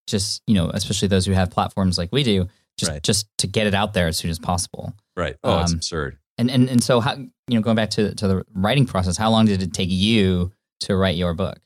[0.06, 2.48] just you know, especially those who have platforms like we do,
[2.78, 3.02] just Right.
[3.02, 4.94] just to get it out there as soon as possible.
[5.16, 5.36] Right.
[5.44, 6.18] Oh, it's Um, absurd.
[6.38, 9.30] And and and so how you know, going back to to the writing process, how
[9.30, 11.58] long did it take you to write your book?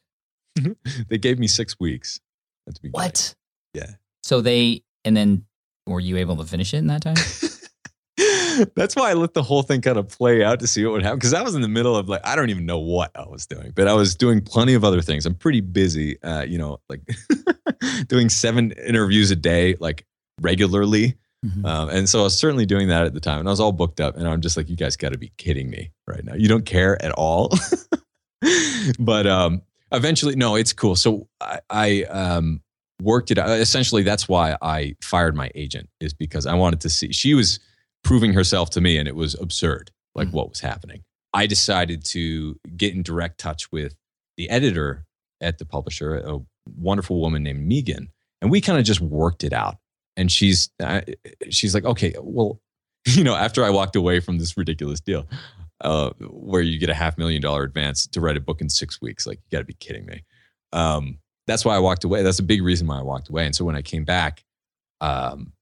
[1.09, 2.21] They gave me six weeks
[2.67, 2.93] at the beginning.
[3.07, 3.35] What?
[3.75, 3.91] Yeah.
[4.23, 5.45] So they and then
[5.87, 7.17] were you able to finish it in that time?
[8.75, 11.03] That's why I let the whole thing kind of play out to see what would
[11.03, 11.19] happen.
[11.19, 13.47] Because I was in the middle of like, I don't even know what I was
[13.47, 15.27] doing, but I was doing plenty of other things.
[15.27, 17.01] I'm pretty busy, uh, you know, like
[18.09, 20.07] doing seven interviews a day, like
[20.41, 21.17] regularly.
[21.45, 21.65] Mhm.
[21.67, 23.41] Um, and so I was certainly doing that at the time.
[23.41, 24.17] And I was all booked up.
[24.17, 26.35] And I'm just like, you guys got to be kidding me right now.
[26.35, 27.53] You don't care at all.
[28.99, 30.97] but um, eventually, no, it's cool.
[30.97, 32.63] So I, I um,
[33.01, 33.51] worked it out.
[33.51, 37.13] Essentially, that's why I fired my agent, is because I wanted to see.
[37.13, 37.59] She was
[38.05, 40.33] proving herself to me, and it was absurd, like Mhm.
[40.33, 41.03] what was happening.
[41.33, 43.97] I decided to get in direct touch with
[44.37, 45.07] the editor
[45.41, 46.39] at the publisher, a
[46.77, 49.79] wonderful woman named Megan, and we kind of just worked it out.
[50.17, 51.01] And she's uh,
[51.51, 52.61] she's like, okay, well,
[53.07, 55.27] you know, after I walked away from this ridiculous deal,
[55.81, 59.01] uh, where you get a half million dollar advance to write a book in six
[59.01, 60.23] weeks, like you got to be kidding me.
[60.73, 62.23] Um, that's why I walked away.
[62.23, 63.47] That's a big reason why I walked away.
[63.47, 64.45] And so when I came back,
[65.01, 65.53] um,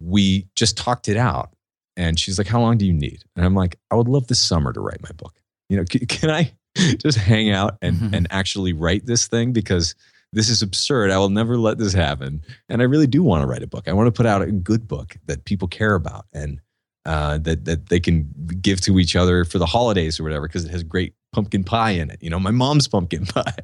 [0.00, 1.50] we just talked it out.
[1.96, 4.40] And she's like, "How long do you need?" And I'm like, "I would love this
[4.42, 5.34] summer to write my book.
[5.68, 6.52] You know, can, can I
[6.98, 8.12] just hang out and Mhm.
[8.14, 9.94] and actually write this thing because
[10.32, 11.10] this is absurd.
[11.12, 12.42] I will never let this happen.
[12.68, 13.86] And I really do want to write a book.
[13.86, 16.60] I want to put out a good book that people care about and
[17.06, 18.28] uh, that that they can
[18.60, 21.90] give to each other for the holidays or whatever because it has great pumpkin pie
[21.92, 22.20] in it.
[22.22, 23.54] You know, my mom's pumpkin pie.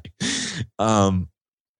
[0.79, 1.27] um,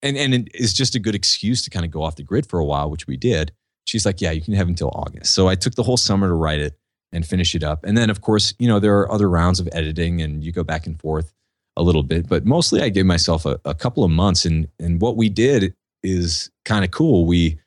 [0.02, 2.46] and and it is just a good excuse to kind of go off the grid
[2.48, 3.52] for a while, which we did.
[3.86, 6.34] She's like, "Yeah, you can have until August." So I took the whole summer to
[6.34, 6.78] write it
[7.12, 7.84] and finish it up.
[7.84, 10.64] And then, of course, you know, there are other rounds of editing, and you go
[10.64, 11.34] back and forth
[11.78, 12.28] a little bit.
[12.28, 14.46] But mostly, I gave myself a, a couple of months.
[14.46, 15.74] And and what we did
[16.04, 17.26] is kind of cool.
[17.26, 17.60] We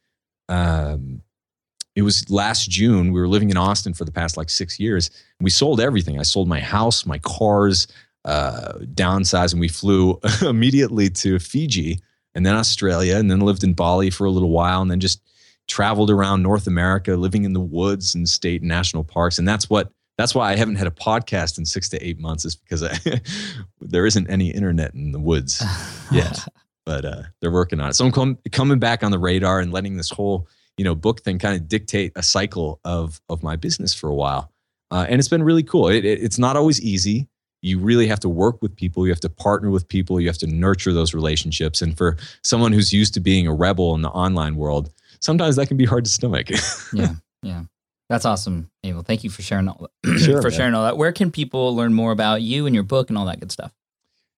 [0.48, 1.22] um,
[1.94, 3.12] it was last June.
[3.12, 5.10] We were living in Austin for the past like six years.
[5.40, 6.18] We sold everything.
[6.18, 7.86] I sold my house, my cars,
[8.24, 12.00] uh, downsized, and we flew immediately to Fiji
[12.34, 15.22] and then Australia, and then lived in Bali for a little while, and then just
[15.68, 19.38] traveled around North America, living in the woods and state and national parks.
[19.38, 22.44] And that's what that's why I haven't had a podcast in six to eight months,
[22.44, 22.96] is because I,
[23.80, 25.62] there isn't any internet in the woods
[26.12, 26.46] yet.
[26.86, 27.94] but uh, they're working on it.
[27.94, 31.22] So I'm com- coming back on the radar and letting this whole you know book
[31.22, 34.52] thing kind of dictate a cycle of of my business for a while,
[34.90, 35.88] uh, and it's been really cool.
[35.88, 37.28] It, it, it's not always easy.
[37.62, 39.06] You really have to work with people.
[39.06, 40.20] You have to partner with people.
[40.20, 41.80] You have to nurture those relationships.
[41.80, 44.92] And for someone who's used to being a rebel in the online world,
[45.24, 46.50] sometimes that can be hard to stomach.
[46.92, 47.62] yeah, yeah.
[48.10, 49.02] That's awesome, Abel.
[49.02, 50.56] Thank you for sharing all Sure, for man.
[50.56, 50.98] sharing all that.
[50.98, 53.72] Where can people learn more about you and your book and all that good stuff?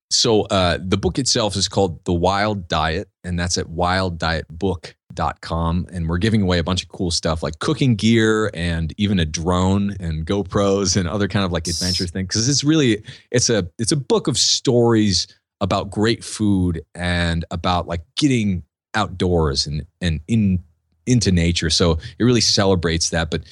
[0.09, 5.87] So uh, the book itself is called The Wild Diet, and that's at wilddietbook.com.
[5.91, 9.25] And we're giving away a bunch of cool stuff like cooking gear and even a
[9.25, 12.29] drone and GoPros and other kind of like adventure things.
[12.29, 15.27] Because it's really it's a it's a book of stories
[15.61, 18.63] about great food and about like getting
[18.95, 20.63] outdoors and and in
[21.07, 21.71] into nature.
[21.71, 23.31] So it really celebrates that.
[23.31, 23.43] But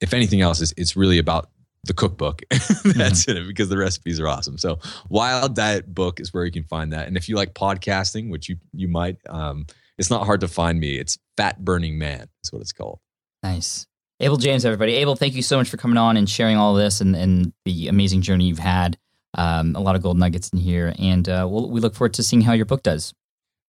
[0.00, 1.50] if anything else, it's, it's really about
[1.84, 2.42] the cookbook
[2.84, 4.58] that's in it because the recipes are awesome.
[4.58, 7.06] So Wild Diet Book is where you can find that.
[7.08, 9.66] And if you like podcasting, which you you might, um,
[9.98, 10.98] it's not hard to find me.
[10.98, 12.28] It's Fat Burning Man.
[12.42, 13.00] Is what it's called.
[13.42, 13.86] Nice.
[14.20, 14.94] Abel James, everybody.
[14.94, 17.88] Abel, thank you so much for coming on and sharing all this and, and the
[17.88, 18.96] amazing journey you've had.
[19.36, 20.94] Um, a lot of gold nuggets in here.
[20.98, 23.12] And uh, we'll, we look forward to seeing how your book does.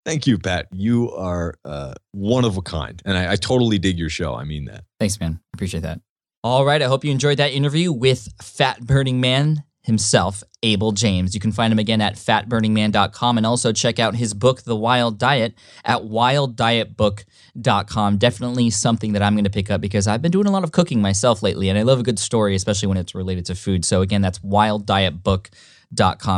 [0.06, 0.68] Thank you, Pat.
[0.72, 4.36] You are uh, one of a kind, and I, I totally dig your show.
[4.36, 4.84] I mean that.
[5.00, 5.40] Thanks, man.
[5.54, 6.00] Appreciate that.
[6.44, 6.80] All right.
[6.82, 11.34] I hope you enjoyed that interview with Fat Burning Man himself, Abel James.
[11.34, 15.18] You can find him again at fatburningman.com and also check out his book, The Wild
[15.18, 18.18] Diet, at wilddietbook.com.
[18.18, 20.72] Definitely something that I'm going to pick up because I've been doing a lot of
[20.72, 23.86] cooking myself lately and I love a good story, especially when it's related to food.
[23.86, 25.50] So, again, that's wilddietbook.com.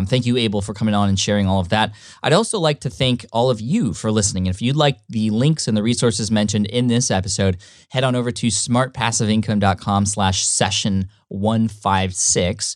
[0.05, 1.93] Thank you, Abel, for coming on and sharing all of that.
[2.23, 4.47] I'd also like to thank all of you for listening.
[4.47, 7.57] And if you'd like the links and the resources mentioned in this episode,
[7.89, 12.75] head on over to smartpassiveincome.com slash session 156.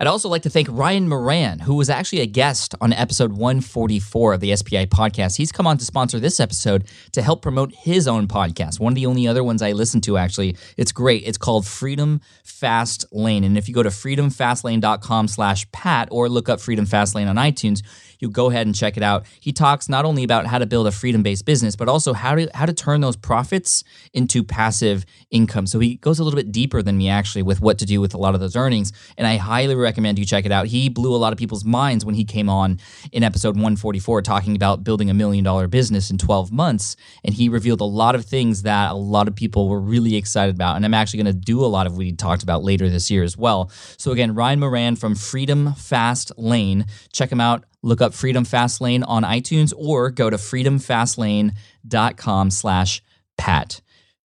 [0.00, 4.34] I'd also like to thank Ryan Moran, who was actually a guest on episode 144
[4.34, 5.36] of the SPI podcast.
[5.36, 8.78] He's come on to sponsor this episode to help promote his own podcast.
[8.78, 10.56] One of the only other ones I listen to, actually.
[10.76, 11.24] It's great.
[11.26, 13.42] It's called Freedom Fast Lane.
[13.42, 17.34] And if you go to freedomfastlane.com slash Pat or look up Freedom Fast Lane on
[17.34, 17.82] iTunes,
[18.18, 19.26] you go ahead and check it out.
[19.40, 22.48] He talks not only about how to build a freedom-based business, but also how to
[22.54, 25.66] how to turn those profits into passive income.
[25.66, 28.14] So he goes a little bit deeper than me actually with what to do with
[28.14, 28.92] a lot of those earnings.
[29.16, 30.66] And I highly recommend you check it out.
[30.66, 32.78] He blew a lot of people's minds when he came on
[33.12, 36.96] in episode 144 talking about building a million dollar business in 12 months.
[37.24, 40.54] And he revealed a lot of things that a lot of people were really excited
[40.54, 40.76] about.
[40.76, 43.10] And I'm actually going to do a lot of what he talked about later this
[43.10, 43.70] year as well.
[43.96, 46.86] So again, Ryan Moran from Freedom Fast Lane.
[47.12, 47.64] Check him out.
[47.82, 53.02] Look up Freedom Fast Lane on iTunes or go to freedomfastlane.com slash
[53.36, 53.80] Pat.